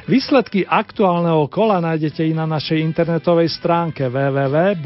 Výsledky 0.05 0.69
aktuálneho 0.69 1.49
kola 1.49 1.81
nájdete 1.81 2.29
i 2.29 2.37
na 2.37 2.45
našej 2.45 2.77
internetovej 2.77 3.49
stránke 3.49 4.05
www.lumen.sk. 4.13 4.85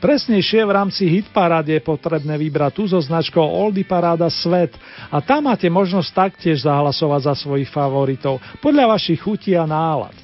Presnejšie 0.00 0.64
v 0.64 0.72
rámci 0.72 1.04
Hitparády 1.12 1.76
je 1.76 1.82
potrebné 1.84 2.40
vybrať 2.40 2.72
tú 2.72 2.88
so 2.88 2.96
značkou 2.96 3.44
Oldy 3.44 3.84
Paráda 3.84 4.32
Svet 4.32 4.72
a 5.12 5.20
tam 5.20 5.52
máte 5.52 5.68
možnosť 5.68 6.10
taktiež 6.16 6.64
zahlasovať 6.64 7.20
za 7.28 7.34
svojich 7.36 7.68
favoritov 7.68 8.40
podľa 8.64 8.96
vašich 8.96 9.20
chutí 9.20 9.52
a 9.52 9.68
nálad. 9.68 10.16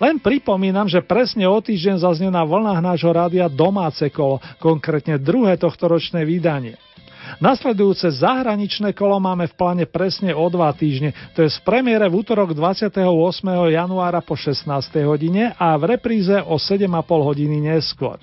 Len 0.00 0.16
pripomínam, 0.16 0.88
že 0.88 1.04
presne 1.04 1.44
o 1.44 1.60
týždeň 1.60 2.00
zaznie 2.00 2.30
na 2.32 2.46
vlnách 2.46 2.80
nášho 2.80 3.12
rádia 3.12 3.50
domáce 3.52 4.08
kolo, 4.08 4.40
konkrétne 4.56 5.20
druhé 5.20 5.60
tohtoročné 5.60 6.24
vydanie. 6.24 6.78
Nasledujúce 7.38 8.10
zahraničné 8.10 8.90
kolo 8.90 9.22
máme 9.22 9.46
v 9.46 9.54
pláne 9.54 9.84
presne 9.86 10.34
o 10.34 10.50
dva 10.50 10.74
týždne, 10.74 11.14
to 11.38 11.46
je 11.46 11.50
z 11.54 11.58
premiére 11.62 12.10
v 12.10 12.18
útorok 12.18 12.50
28. 12.50 12.98
januára 13.70 14.18
po 14.18 14.34
16. 14.34 14.66
hodine 15.06 15.54
a 15.54 15.78
v 15.78 15.94
repríze 15.94 16.34
o 16.42 16.58
7,5 16.58 16.90
hodiny 17.06 17.62
neskôr. 17.62 18.18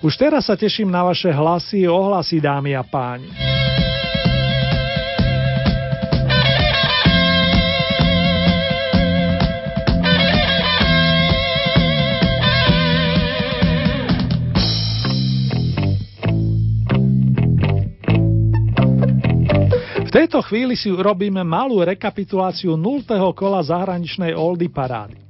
Už 0.00 0.16
teraz 0.16 0.48
sa 0.48 0.56
teším 0.56 0.88
na 0.88 1.04
vaše 1.04 1.28
hlasy 1.28 1.84
ohlasy, 1.84 2.40
dámy 2.40 2.72
a 2.72 2.84
páni. 2.84 3.28
Tejto 20.16 20.40
chvíli 20.40 20.80
si 20.80 20.88
urobíme 20.88 21.44
malú 21.44 21.84
rekapituláciu 21.84 22.72
0. 22.72 23.04
kola 23.36 23.60
zahraničnej 23.60 24.32
Oldy 24.32 24.72
parády. 24.72 25.20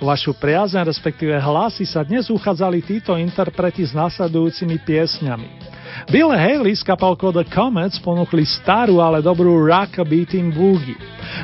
O 0.00 0.08
vašu 0.08 0.32
priazeň, 0.32 0.88
respektíve 0.88 1.36
hlasy 1.36 1.84
sa 1.84 2.00
dnes 2.00 2.32
uchádzali 2.32 2.80
títo 2.80 3.20
interpreti 3.20 3.84
s 3.84 3.92
nasledujúcimi 3.92 4.80
piesňami. 4.80 5.68
Bill 6.08 6.32
Haley 6.32 6.72
s 6.72 6.80
kapelkou 6.80 7.36
The 7.36 7.44
Comets 7.52 8.00
ponúkli 8.00 8.48
starú, 8.48 9.04
ale 9.04 9.20
dobrú 9.20 9.60
rock 9.60 10.00
beating 10.08 10.56
boogie. 10.56 10.96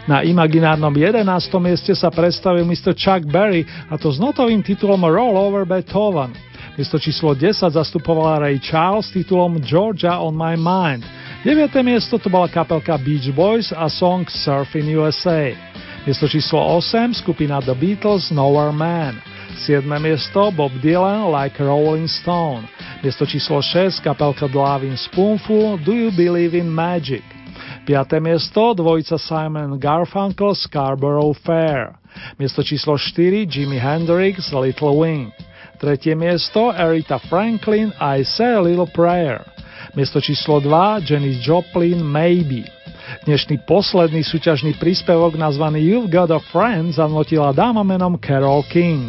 Na 0.08 0.24
imaginárnom 0.24 0.96
11. 0.96 1.20
mieste 1.60 1.92
sa 1.92 2.08
predstavil 2.08 2.64
Mr. 2.64 2.96
Chuck 2.96 3.28
Berry 3.28 3.68
a 3.92 4.00
to 4.00 4.08
s 4.08 4.16
notovým 4.16 4.64
titulom 4.64 5.04
Roll 5.04 5.36
Over 5.36 5.68
Beethoven. 5.68 6.32
Miesto 6.80 6.96
číslo 6.96 7.36
10 7.36 7.76
zastupovala 7.76 8.48
Ray 8.48 8.56
Charles 8.56 9.12
titulom 9.12 9.60
Georgia 9.60 10.16
on 10.16 10.32
my 10.32 10.56
mind. 10.56 11.04
9. 11.46 11.84
miesto 11.84 12.18
to 12.18 12.26
bola 12.26 12.48
kapelka 12.50 12.98
Beach 12.98 13.30
Boys 13.30 13.70
a 13.70 13.86
song 13.86 14.26
Surfing 14.26 14.90
USA. 14.98 15.54
Miesto 16.02 16.26
číslo 16.26 16.58
8 16.58 17.14
skupina 17.14 17.62
The 17.62 17.70
Beatles 17.70 18.34
Nowhere 18.34 18.74
Man. 18.74 19.14
7. 19.54 19.86
miesto 20.02 20.50
Bob 20.50 20.74
Dylan 20.82 21.30
Like 21.30 21.62
Rolling 21.62 22.10
Stone. 22.10 22.66
Miesto 22.98 23.22
číslo 23.22 23.62
6 23.62 24.02
kapelka 24.02 24.50
The 24.50 24.58
Loving 24.58 24.98
Spoonful 24.98 25.78
Do 25.86 25.94
You 25.94 26.10
Believe 26.10 26.58
in 26.58 26.66
Magic. 26.66 27.22
5. 27.86 28.18
miesto 28.18 28.74
dvojica 28.74 29.14
Simon 29.14 29.78
Garfunkel 29.78 30.50
Scarborough 30.50 31.38
Fair. 31.46 31.94
Miesto 32.42 32.66
číslo 32.66 32.98
4 32.98 33.46
Jimi 33.46 33.78
Hendrix 33.78 34.50
Little 34.50 34.98
Wing. 34.98 35.30
Tretie 35.78 36.18
miesto 36.18 36.74
Aretha 36.74 37.22
Franklin 37.30 37.94
I 38.02 38.26
Say 38.26 38.50
a 38.50 38.58
Little 38.58 38.90
Prayer. 38.90 39.55
Miesto 39.96 40.20
číslo 40.20 40.60
2 40.60 41.08
Janis 41.08 41.40
Joplin 41.40 42.04
Maybe. 42.04 42.68
Dnešný 43.24 43.64
posledný 43.64 44.20
súťažný 44.28 44.76
príspevok 44.76 45.40
nazvaný 45.40 45.88
You've 45.88 46.12
Got 46.12 46.28
a 46.28 46.40
Friend 46.52 46.92
zanotila 46.92 47.56
dáma 47.56 47.80
menom 47.80 48.20
Carol 48.20 48.60
King. 48.68 49.08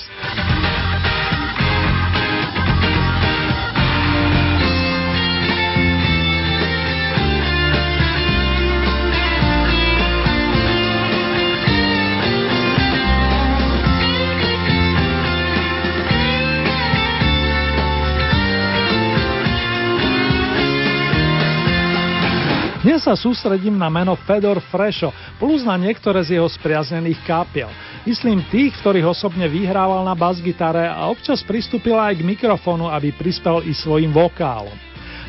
Sa 23.11 23.27
sústredím 23.27 23.75
na 23.75 23.91
meno 23.91 24.15
Fedor 24.15 24.63
Frešo 24.71 25.11
plus 25.35 25.67
na 25.67 25.75
niektoré 25.75 26.23
z 26.23 26.39
jeho 26.39 26.47
spriaznených 26.47 27.19
kápiel. 27.27 27.67
Myslím 28.07 28.39
tých, 28.47 28.79
ktorých 28.79 29.11
osobne 29.11 29.51
vyhrával 29.51 30.07
na 30.07 30.15
basgitare 30.15 30.87
a 30.87 31.11
občas 31.11 31.43
pristúpil 31.43 31.99
aj 31.99 32.15
k 32.15 32.23
mikrofónu, 32.23 32.87
aby 32.87 33.11
prispel 33.11 33.67
i 33.67 33.75
svojim 33.75 34.15
vokálom. 34.15 34.71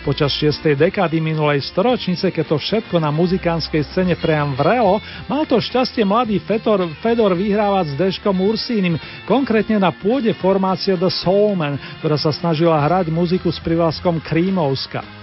Počas 0.07 0.30
6. 0.39 0.78
dekády 0.78 1.18
minulej 1.18 1.62
storočnice, 1.74 2.30
keď 2.30 2.55
to 2.55 2.57
všetko 2.62 3.03
na 3.03 3.11
muzikánskej 3.11 3.83
scéne 3.83 4.14
priam 4.14 4.55
vrelo, 4.55 5.03
mal 5.26 5.43
to 5.43 5.59
šťastie 5.59 6.07
mladý 6.07 6.39
Fedor, 6.39 6.87
Fedor 7.03 7.35
vyhrávať 7.35 7.95
s 7.95 7.99
Deškom 7.99 8.35
Ursínim, 8.47 8.95
konkrétne 9.26 9.83
na 9.83 9.91
pôde 9.91 10.30
formácie 10.39 10.95
The 10.95 11.11
Soulman, 11.11 11.83
ktorá 11.99 12.14
sa 12.14 12.30
snažila 12.30 12.78
hrať 12.78 13.11
muziku 13.11 13.51
s 13.51 13.59
privlaskom 13.59 14.22
Krímovska. 14.22 15.22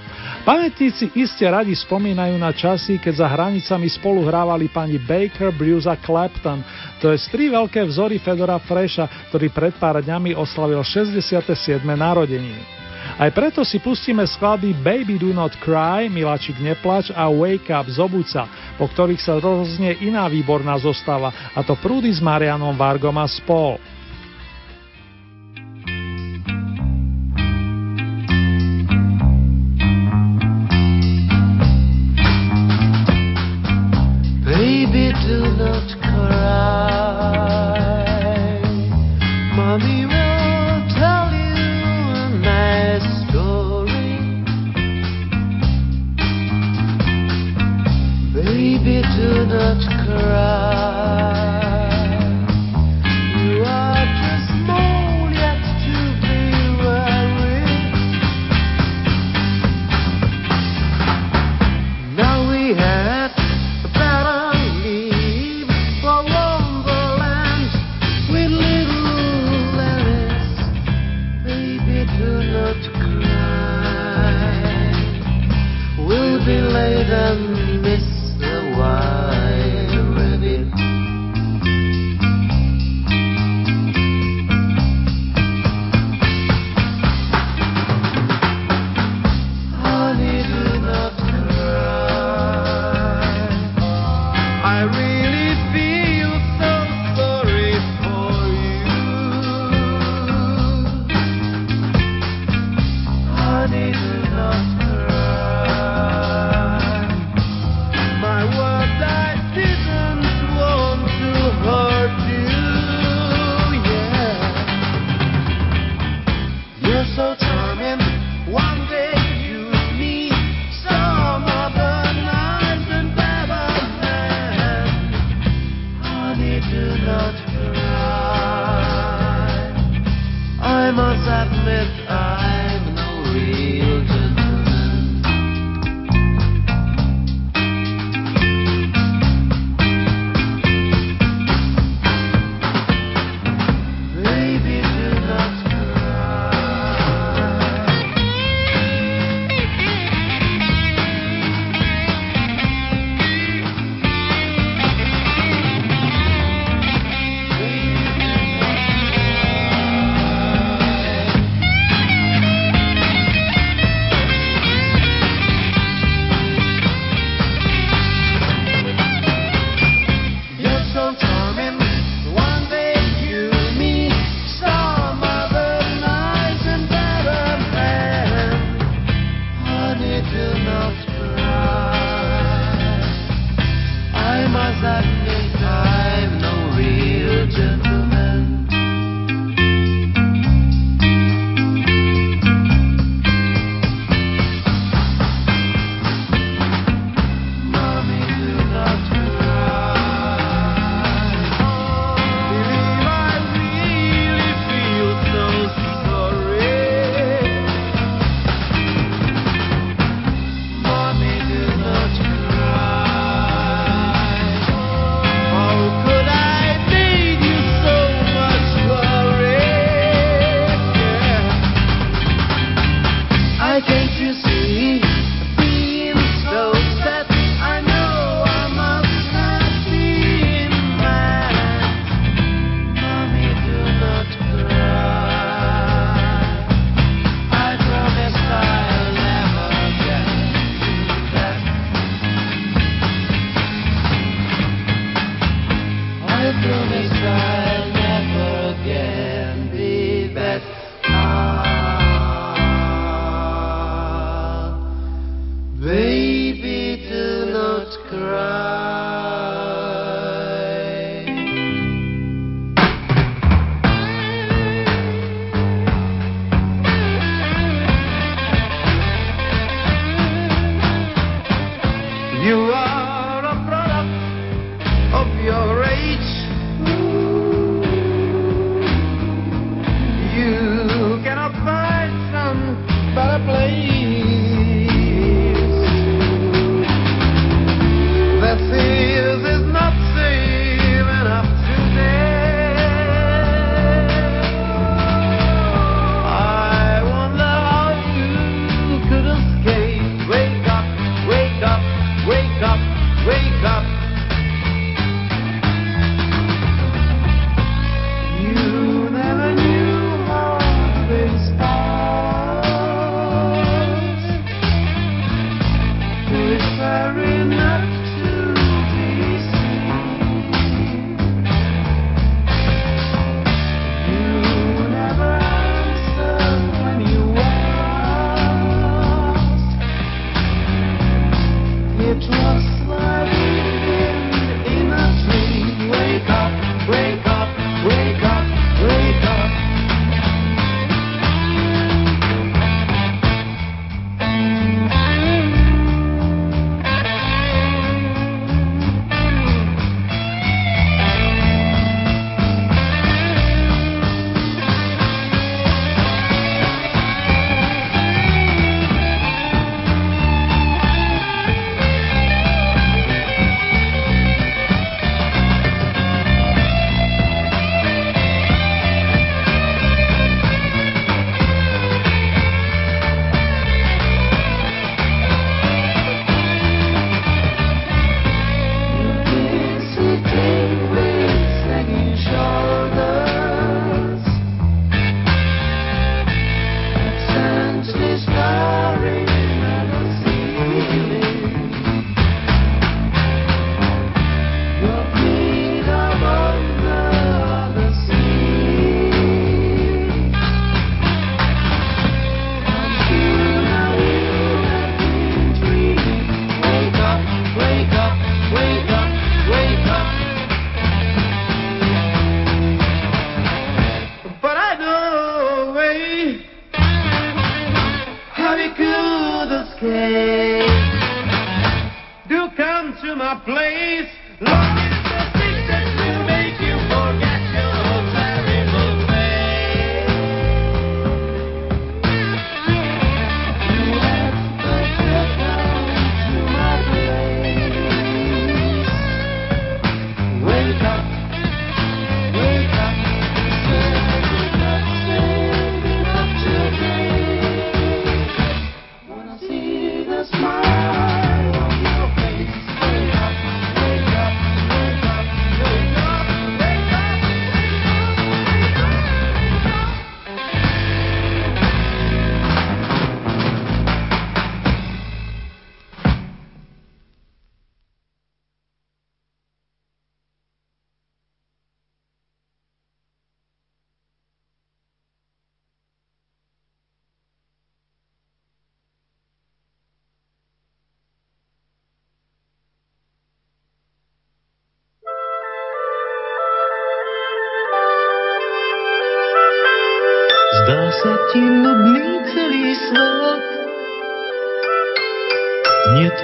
Pamätníci 0.49 1.13
iste 1.13 1.45
radi 1.45 1.77
spomínajú 1.77 2.33
na 2.41 2.49
časy, 2.49 2.97
keď 2.97 3.21
za 3.21 3.27
hranicami 3.29 3.85
spolu 3.85 4.25
hrávali 4.25 4.65
pani 4.65 4.97
Baker, 4.97 5.53
Bruce 5.53 5.85
a 5.85 5.93
Clapton, 5.93 6.65
to 6.97 7.13
je 7.13 7.21
tri 7.29 7.53
veľké 7.53 7.85
vzory 7.85 8.17
Fedora 8.17 8.57
Freša, 8.57 9.29
ktorý 9.29 9.53
pred 9.53 9.77
pár 9.77 10.01
dňami 10.01 10.33
oslavil 10.33 10.81
67. 10.81 11.53
narodeniny. 11.85 12.65
Aj 13.21 13.29
preto 13.29 13.61
si 13.61 13.77
pustíme 13.77 14.25
skladby 14.25 14.73
Baby 14.81 15.21
Do 15.21 15.29
Not 15.37 15.53
Cry, 15.61 16.09
Miláčik 16.09 16.57
neplač 16.57 17.13
a 17.13 17.29
Wake 17.29 17.69
Up 17.69 17.85
z 17.85 18.01
obuca, 18.01 18.49
po 18.73 18.89
ktorých 18.89 19.21
sa 19.21 19.37
roznie 19.37 20.01
iná 20.01 20.25
výborná 20.25 20.81
zostava, 20.81 21.29
a 21.53 21.61
to 21.61 21.77
prúdy 21.77 22.09
s 22.09 22.25
Marianom 22.25 22.73
Vargom 22.73 23.21
a 23.21 23.29
spol. 23.29 23.77
Do 49.19 49.45
not 49.47 49.81
cry. 50.05 50.78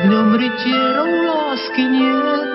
V 0.04 0.06
ňom 0.12 0.36
rytierov 0.36 1.12
lásky, 1.26 1.84
niet. 1.88 2.16
Za 2.36 2.55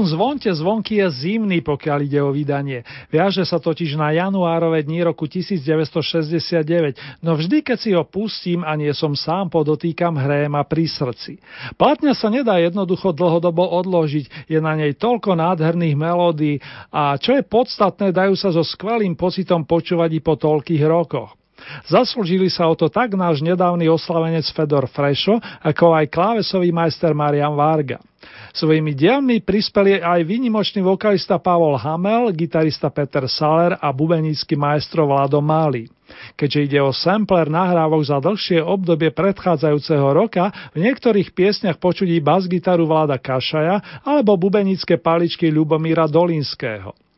Album 0.00 0.16
Zvonte 0.16 0.48
zvonky 0.48 0.96
je 0.96 1.12
zimný, 1.12 1.60
pokiaľ 1.60 1.98
ide 2.08 2.24
o 2.24 2.32
vydanie. 2.32 2.88
Viaže 3.12 3.44
sa 3.44 3.60
totiž 3.60 4.00
na 4.00 4.08
januárove 4.16 4.80
dní 4.80 5.04
roku 5.04 5.28
1969, 5.28 7.20
no 7.20 7.36
vždy, 7.36 7.60
keď 7.60 7.76
si 7.76 7.92
ho 7.92 8.00
pustím 8.08 8.64
a 8.64 8.80
nie 8.80 8.88
som 8.96 9.12
sám, 9.12 9.52
podotýkam 9.52 10.16
hraje 10.16 10.48
ma 10.48 10.64
pri 10.64 10.88
srdci. 10.88 11.36
Platňa 11.76 12.16
sa 12.16 12.32
nedá 12.32 12.56
jednoducho 12.64 13.12
dlhodobo 13.12 13.60
odložiť, 13.60 14.48
je 14.48 14.56
na 14.56 14.72
nej 14.72 14.96
toľko 14.96 15.36
nádherných 15.36 15.92
melódií 16.00 16.64
a 16.88 17.20
čo 17.20 17.36
je 17.36 17.44
podstatné, 17.44 18.08
dajú 18.08 18.32
sa 18.40 18.56
so 18.56 18.64
skvelým 18.64 19.12
pocitom 19.20 19.68
počúvať 19.68 20.16
i 20.16 20.20
po 20.24 20.32
toľkých 20.40 20.80
rokoch. 20.88 21.39
Zaslúžili 21.88 22.48
sa 22.52 22.68
o 22.68 22.74
to 22.74 22.92
tak 22.92 23.14
náš 23.14 23.42
nedávny 23.44 23.88
oslavenec 23.90 24.46
Fedor 24.52 24.86
Frešo, 24.90 25.38
ako 25.64 25.96
aj 25.96 26.12
klávesový 26.12 26.70
majster 26.70 27.14
Marian 27.16 27.56
Varga. 27.56 28.00
Svojimi 28.50 28.92
dielmi 28.92 29.40
prispeli 29.40 30.02
aj 30.02 30.26
výnimočný 30.26 30.82
vokalista 30.82 31.38
Pavol 31.38 31.78
Hamel, 31.78 32.34
gitarista 32.34 32.90
Peter 32.90 33.24
Saler 33.30 33.78
a 33.78 33.88
bubenícky 33.94 34.58
maestro 34.58 35.06
Vlado 35.06 35.38
Máli. 35.38 35.86
Keďže 36.34 36.60
ide 36.66 36.80
o 36.82 36.90
sampler 36.90 37.46
nahrávok 37.46 38.02
za 38.02 38.18
dlhšie 38.18 38.58
obdobie 38.60 39.14
predchádzajúceho 39.14 40.08
roka, 40.10 40.50
v 40.74 40.82
niektorých 40.82 41.30
piesniach 41.30 41.78
počuť 41.78 42.10
bas-gitaru 42.20 42.84
Vlada 42.84 43.16
Kašaja 43.16 44.02
alebo 44.02 44.34
bubenické 44.34 44.98
paličky 44.98 45.48
Ľubomíra 45.48 46.10
Dolinského. 46.10 47.09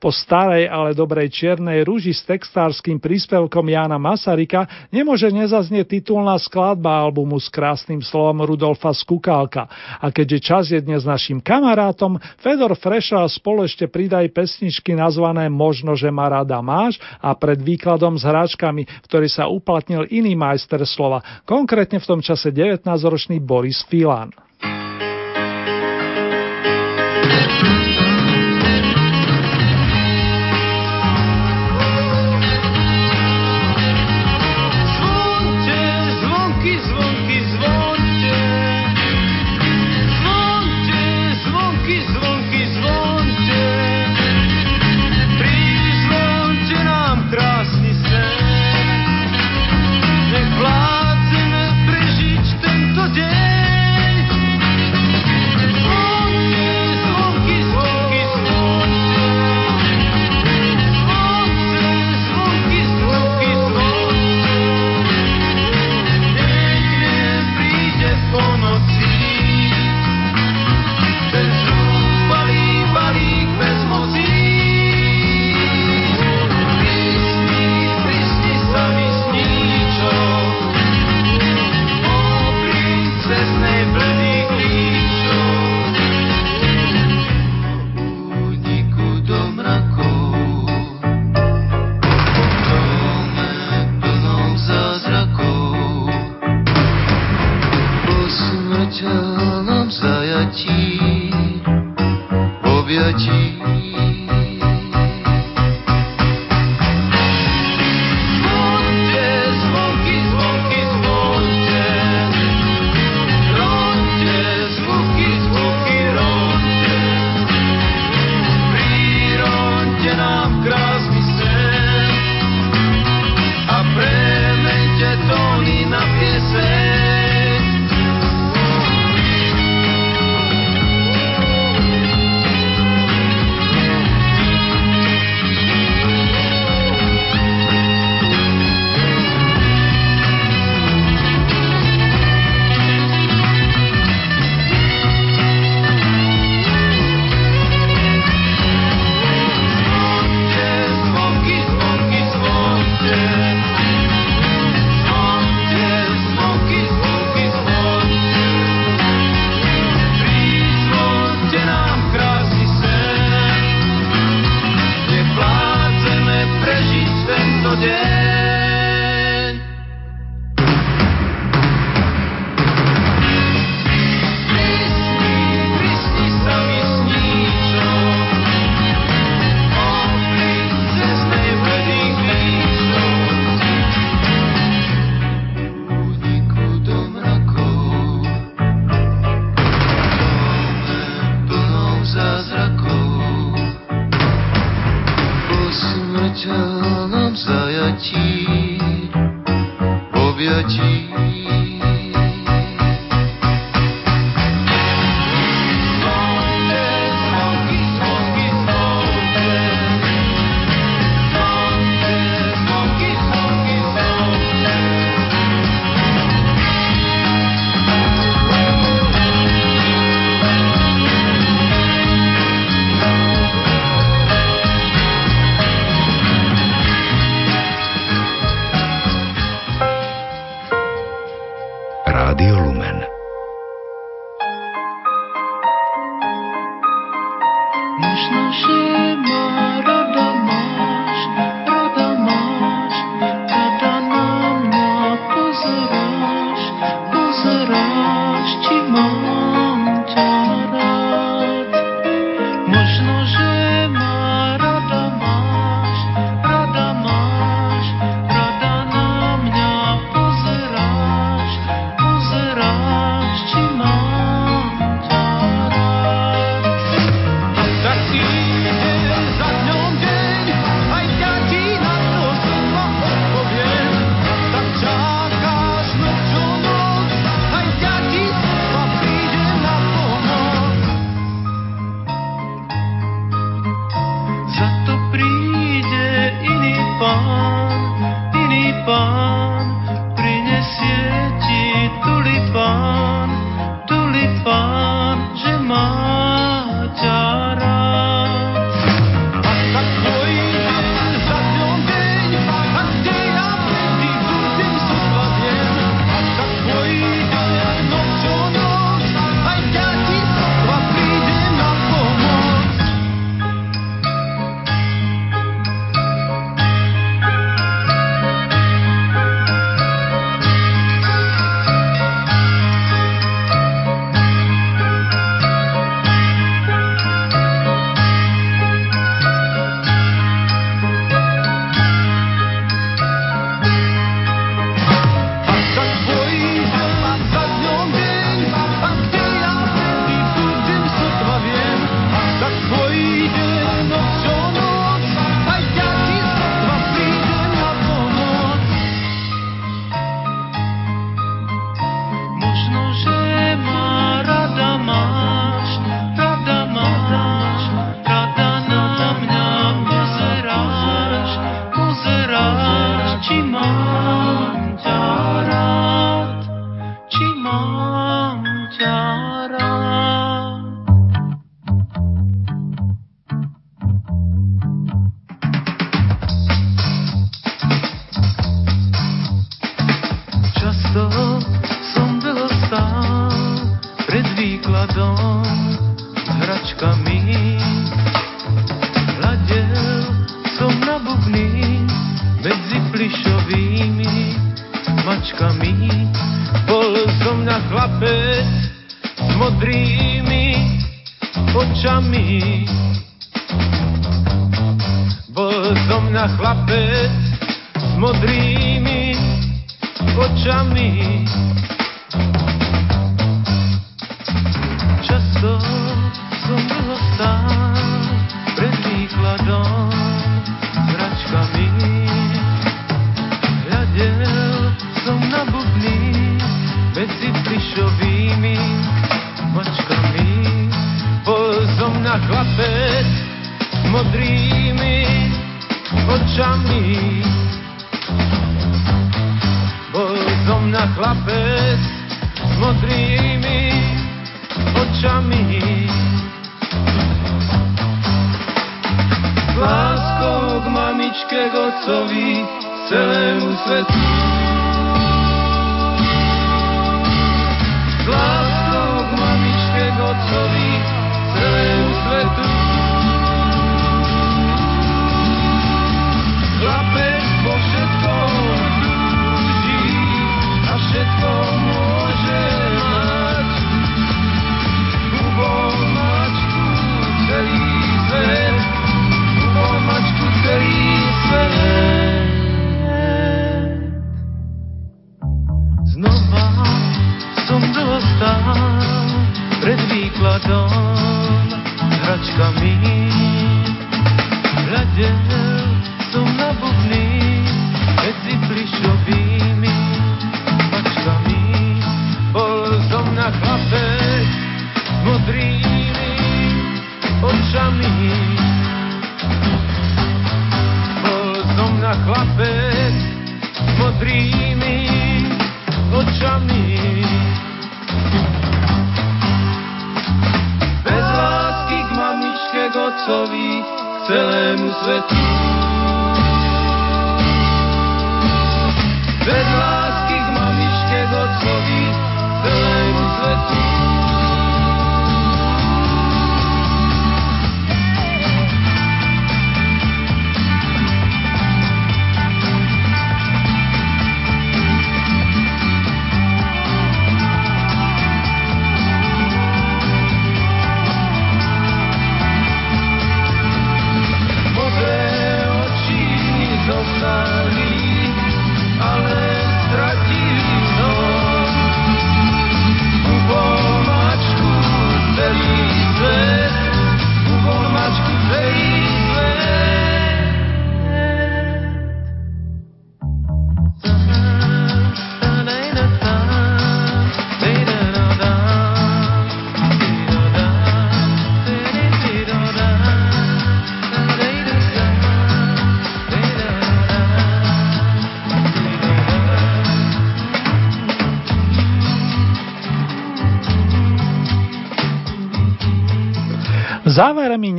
Po 0.00 0.08
starej, 0.12 0.66
ale 0.68 0.96
dobrej 0.96 1.32
čiernej 1.32 1.84
rúži 1.84 2.16
s 2.16 2.24
textárským 2.24 2.98
príspevkom 2.98 3.68
Jána 3.68 4.00
Masarika 4.00 4.66
nemôže 4.88 5.28
nezaznieť 5.28 6.00
titulná 6.00 6.36
skladba 6.40 7.04
albumu 7.04 7.36
s 7.36 7.52
krásnym 7.52 8.00
slovom 8.00 8.44
Rudolfa 8.44 8.90
Skukálka. 8.96 9.68
A 10.00 10.08
keďže 10.08 10.38
čas 10.40 10.64
je 10.72 10.80
dnes 10.80 11.04
našim 11.04 11.38
kamarátom, 11.38 12.16
Fedor 12.40 12.74
Freša 12.74 13.24
spolu 13.28 13.68
ešte 13.68 13.86
pridaj 13.86 14.28
pesničky 14.32 14.96
nazvané 14.96 15.50
Možno, 15.52 15.94
že 15.94 16.08
ma 16.08 16.28
rada 16.28 16.60
máš 16.64 16.96
a 17.20 17.34
pred 17.36 17.60
výkladom 17.60 18.16
s 18.16 18.24
hráčkami, 18.24 18.82
v 18.84 19.06
ktorý 19.06 19.28
sa 19.28 19.50
uplatnil 19.50 20.08
iný 20.08 20.34
majster 20.34 20.80
slova, 20.88 21.20
konkrétne 21.44 22.00
v 22.00 22.08
tom 22.08 22.20
čase 22.24 22.50
19-ročný 22.50 23.40
Boris 23.42 23.84
Filan. 23.86 24.47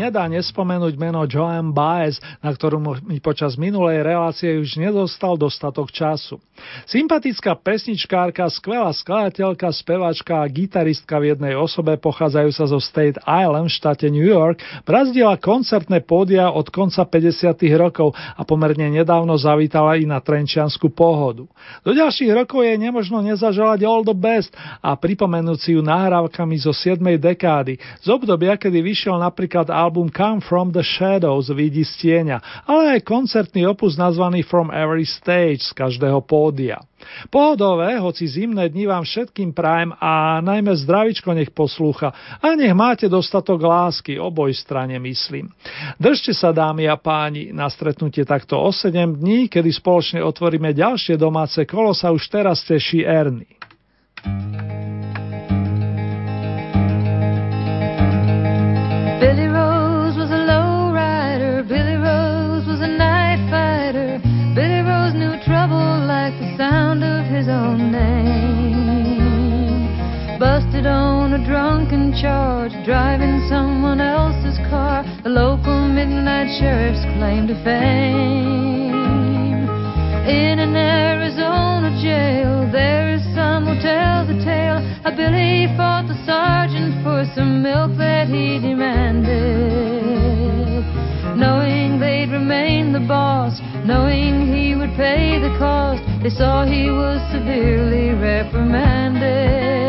Nedá 0.09 0.25
nespomenúť 0.25 0.97
meno 0.97 1.21
Joan 1.29 1.69
Baez, 1.69 2.17
na 2.41 2.49
ktorú 2.49 2.81
mi 3.05 3.21
počas 3.21 3.53
minulej 3.61 4.01
relácie 4.01 4.57
už 4.57 4.81
nedostal 4.81 5.37
dostatok 5.37 5.93
času. 5.93 6.41
Sympatická 6.89 7.55
pesničkárka, 7.59 8.47
skvelá 8.49 8.89
skladateľka, 8.91 9.69
spevačka 9.69 10.41
a 10.41 10.49
gitaristka 10.49 11.21
v 11.21 11.35
jednej 11.35 11.53
osobe 11.53 11.95
pochádzajúca 12.01 12.63
zo 12.65 12.79
State 12.81 13.17
Island 13.27 13.69
v 13.69 13.77
štáte 13.77 14.07
New 14.09 14.25
York 14.25 14.61
brazdila 14.83 15.37
koncertné 15.37 16.01
pódia 16.03 16.49
od 16.49 16.67
konca 16.73 17.05
50. 17.05 17.55
rokov 17.77 18.15
a 18.15 18.41
pomerne 18.43 18.89
nedávno 18.89 19.37
zavítala 19.37 19.95
i 19.95 20.09
na 20.09 20.19
Trenčiansku 20.19 20.91
pohodu. 20.91 21.45
Do 21.85 21.91
ďalších 21.93 22.31
rokov 22.33 22.65
jej 22.65 22.77
nemožno 22.81 23.21
nezaželať 23.21 23.79
all 23.85 24.01
the 24.01 24.15
best 24.15 24.51
a 24.81 24.97
pripomenúť 24.97 25.59
si 25.59 25.69
ju 25.77 25.81
nahrávkami 25.85 26.55
zo 26.59 26.73
7. 26.73 26.99
dekády, 27.19 27.77
z 28.01 28.07
obdobia, 28.09 28.57
kedy 28.57 28.81
vyšiel 28.81 29.15
napríklad 29.21 29.69
album 29.69 30.09
Come 30.09 30.41
From 30.41 30.73
The 30.73 30.83
Shadows 30.83 31.53
Vidí 31.53 31.85
z 31.85 31.93
tieňa, 32.01 32.65
ale 32.65 32.97
aj 32.97 33.07
koncertný 33.07 33.69
opus 33.69 33.95
nazvaný 33.95 34.41
From 34.43 34.73
Every 34.73 35.05
Stage 35.05 35.61
z 35.61 35.71
každého 35.77 36.25
pódia. 36.25 36.48
Pohodové, 37.31 37.97
hoci 37.99 38.27
zimné 38.27 38.69
dni 38.69 38.85
vám 38.89 39.03
všetkým 39.07 39.55
prajem 39.55 39.95
a 39.97 40.43
najmä 40.43 40.75
zdravičko 40.75 41.31
nech 41.31 41.49
poslúcha 41.55 42.11
a 42.41 42.53
nech 42.53 42.73
máte 42.75 43.07
dostatok 43.07 43.63
lásky, 43.63 44.19
oboj 44.19 44.51
strane 44.51 44.99
myslím. 44.99 45.49
Držte 45.95 46.35
sa 46.35 46.51
dámy 46.51 46.91
a 46.91 46.99
páni, 46.99 47.55
na 47.55 47.71
stretnutie 47.71 48.27
takto 48.27 48.59
o 48.59 48.69
7 48.69 49.17
dní, 49.17 49.47
kedy 49.47 49.69
spoločne 49.71 50.19
otvoríme 50.21 50.75
ďalšie 50.75 51.15
domáce 51.15 51.63
kolo 51.69 51.93
sa 51.95 52.11
už 52.11 52.25
teraz 52.27 52.65
teší 52.65 53.05
Ernie. 53.05 53.55
Billy 59.19 59.47
Rose 59.47 59.68
name. 67.77 69.29
Busted 70.39 70.85
on 70.85 71.33
a 71.33 71.45
drunken 71.45 72.13
charge, 72.21 72.71
driving 72.85 73.45
someone 73.49 73.99
else's 73.99 74.57
car. 74.69 75.03
The 75.23 75.29
local 75.29 75.87
midnight 75.87 76.47
sheriff's 76.59 77.03
claim 77.17 77.47
to 77.47 77.55
fame. 77.63 78.89
In 80.29 80.59
an 80.59 80.75
Arizona 80.75 81.89
jail, 82.01 82.69
there 82.71 83.15
is 83.15 83.23
some 83.35 83.65
who 83.65 83.75
tell 83.81 84.25
the 84.25 84.39
tale. 84.45 84.79
How 85.03 85.11
Billy 85.15 85.67
fought 85.75 86.07
the 86.07 86.15
sergeant 86.25 87.03
for 87.03 87.25
some 87.35 87.61
milk 87.61 87.97
that 87.97 88.27
he 88.27 88.59
demanded. 88.59 89.98
Knowing 91.37 91.99
they'd 91.99 92.31
remain 92.31 92.93
the 92.93 92.99
boss, 92.99 93.59
knowing 93.85 94.53
he 94.53 94.75
would 94.75 94.95
pay 94.95 95.39
the 95.39 95.55
cost. 95.57 96.01
They 96.23 96.29
saw 96.29 96.65
he 96.65 96.89
was 96.89 97.19
severely 97.31 98.13
reprimanded. 98.13 99.88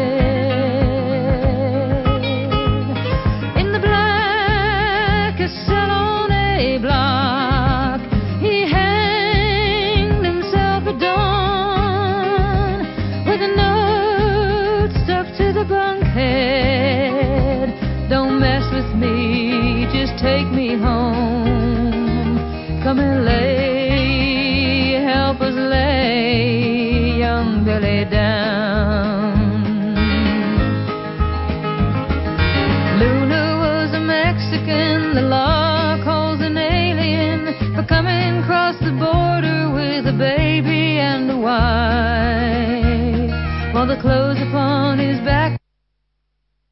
Clothes 44.01 44.41
upon 44.49 44.99
his 44.99 45.21
back 45.21 45.61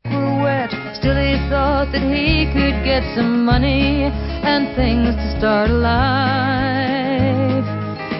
were 0.06 0.40
wet, 0.40 0.70
still 0.96 1.16
he 1.16 1.36
thought 1.52 1.92
that 1.92 2.00
he 2.00 2.48
could 2.56 2.82
get 2.84 3.04
some 3.14 3.44
money 3.44 4.08
and 4.08 4.74
things 4.74 5.14
to 5.14 5.38
start 5.38 5.68
a 5.68 5.72
life. 5.74 7.68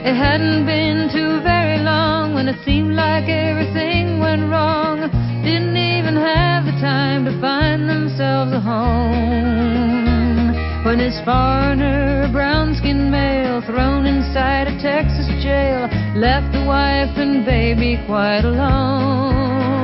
It 0.05 0.15
hadn't 0.15 0.67
been 0.67 1.09
too 1.09 1.41
very 1.43 1.79
long 1.79 2.35
when 2.35 2.49
it 2.49 2.57
seemed 2.65 2.93
like 2.95 3.29
everything 3.29 4.21
went 4.21 4.43
wrong. 4.51 5.01
Didn't 5.43 5.77
even 5.77 6.17
have 6.17 6.67
the 6.67 6.77
time 6.81 7.25
to 7.25 7.33
find 7.41 7.89
themselves 7.89 8.53
a 8.53 8.61
home. 8.61 10.53
When 10.85 10.99
his 10.99 11.19
foreigner, 11.25 12.29
brown 12.31 12.75
skinned 12.77 13.11
male, 13.11 13.63
thrown 13.63 14.05
inside 14.05 14.69
a 14.69 14.77
Texas 14.81 15.29
jail, 15.43 15.89
left 16.15 16.53
the 16.53 16.65
wife 16.65 17.17
and 17.17 17.45
baby 17.45 18.01
quite 18.07 18.45
alone. 18.45 19.78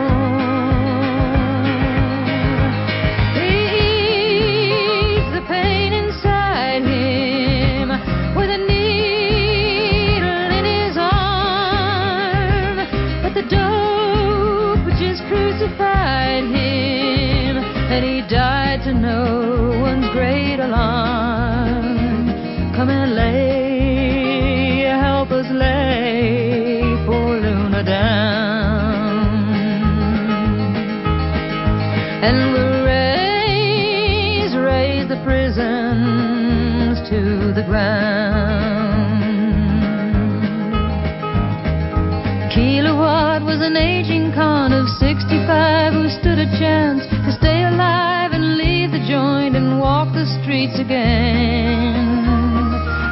Kilowatt 42.55 43.43
was 43.43 43.61
an 43.61 43.77
aging 43.77 44.31
con 44.33 44.73
of 44.73 44.87
65 44.89 45.93
who 45.93 46.09
stood 46.09 46.39
a 46.39 46.47
chance 46.57 47.03
to 47.27 47.33
stay 47.33 47.65
alive 47.65 48.31
and 48.31 48.57
leave 48.57 48.93
the 48.93 49.05
joint 49.11 49.57
and 49.57 49.81
walk 49.81 50.15
the 50.15 50.25
streets 50.41 50.79
again. 50.79 51.99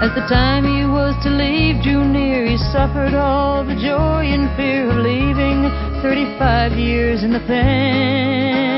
As 0.01 0.15
the 0.15 0.27
time 0.31 0.63
he 0.65 0.87
was 0.87 1.17
to 1.25 1.31
leave 1.31 1.83
drew 1.83 2.05
near, 2.05 2.47
he 2.47 2.57
suffered 2.71 3.15
all 3.15 3.65
the 3.65 3.75
joy 3.75 4.31
and 4.31 4.47
fear 4.57 4.91
of 4.91 4.97
leaving 4.99 5.71
35 6.03 6.79
years 6.79 7.25
in 7.25 7.33
the 7.33 7.43
pen. 7.49 8.72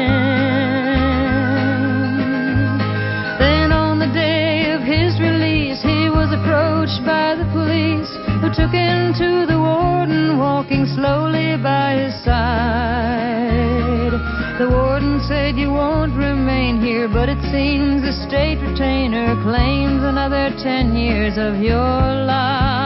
Took 8.56 8.70
him 8.70 9.12
to 9.14 9.46
the 9.46 9.58
warden, 9.58 10.38
walking 10.38 10.86
slowly 10.86 11.56
by 11.60 11.94
his 11.94 12.14
side. 12.24 14.12
The 14.58 14.68
warden 14.70 15.20
said, 15.26 15.56
You 15.56 15.70
won't 15.70 16.14
remain 16.14 16.80
here, 16.80 17.08
but 17.08 17.28
it 17.28 17.42
seems 17.50 18.02
the 18.02 18.12
state 18.28 18.60
retainer 18.62 19.34
claims 19.42 20.04
another 20.04 20.50
ten 20.62 20.94
years 20.94 21.36
of 21.36 21.60
your 21.60 22.24
life. 22.26 22.83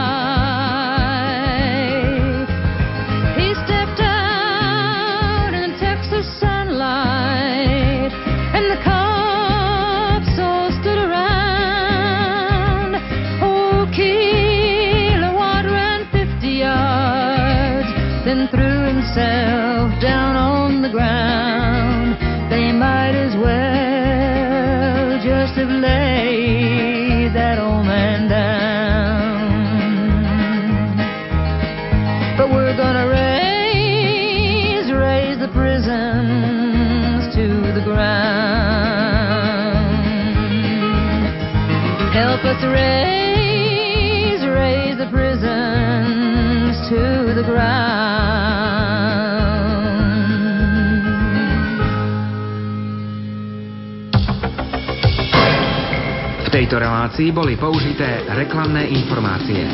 Relácii 56.79 57.31
boli 57.31 57.59
použité 57.59 58.23
reklamné 58.27 58.87
informácie. 58.87 59.67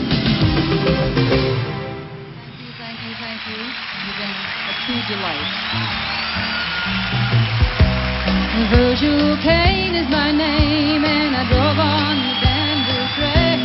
My 10.25 10.31
name, 10.31 11.03
and 11.03 11.35
I 11.35 11.43
drove 11.49 11.77
on 11.77 12.15
the 12.17 12.33
Danville 12.45 13.09
train. 13.17 13.61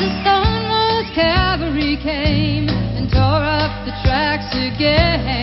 The 0.00 0.08
Stoneman's 0.22 1.10
cavalry 1.14 1.96
came 2.00 2.68
and 2.68 3.10
tore 3.10 3.44
up 3.44 3.72
the 3.84 3.92
tracks 4.04 4.52
again. 4.54 5.34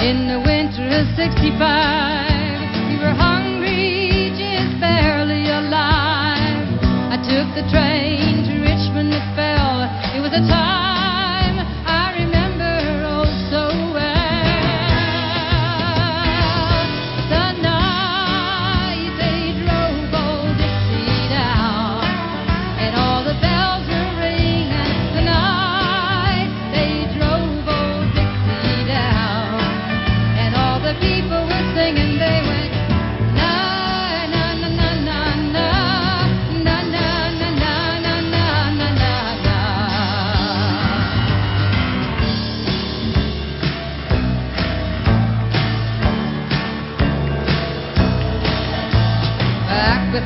In 0.00 0.28
the 0.28 0.40
winter 0.46 0.86
of 1.00 1.06
'65, 1.16 2.07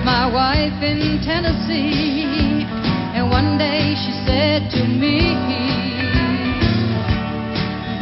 my 0.05 0.27
wife 0.27 0.83
in 0.83 1.21
Tennessee. 1.25 2.67
And 3.15 3.31
one 3.31 3.59
day 3.59 3.95
she 3.95 4.13
said 4.27 4.71
to 4.71 4.83
me, 4.87 5.35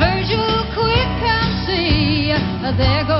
Virgil, 0.01 0.65
quick, 0.73 1.11
come 1.21 1.53
see, 1.67 2.33
there 2.77 3.05
goes. 3.07 3.20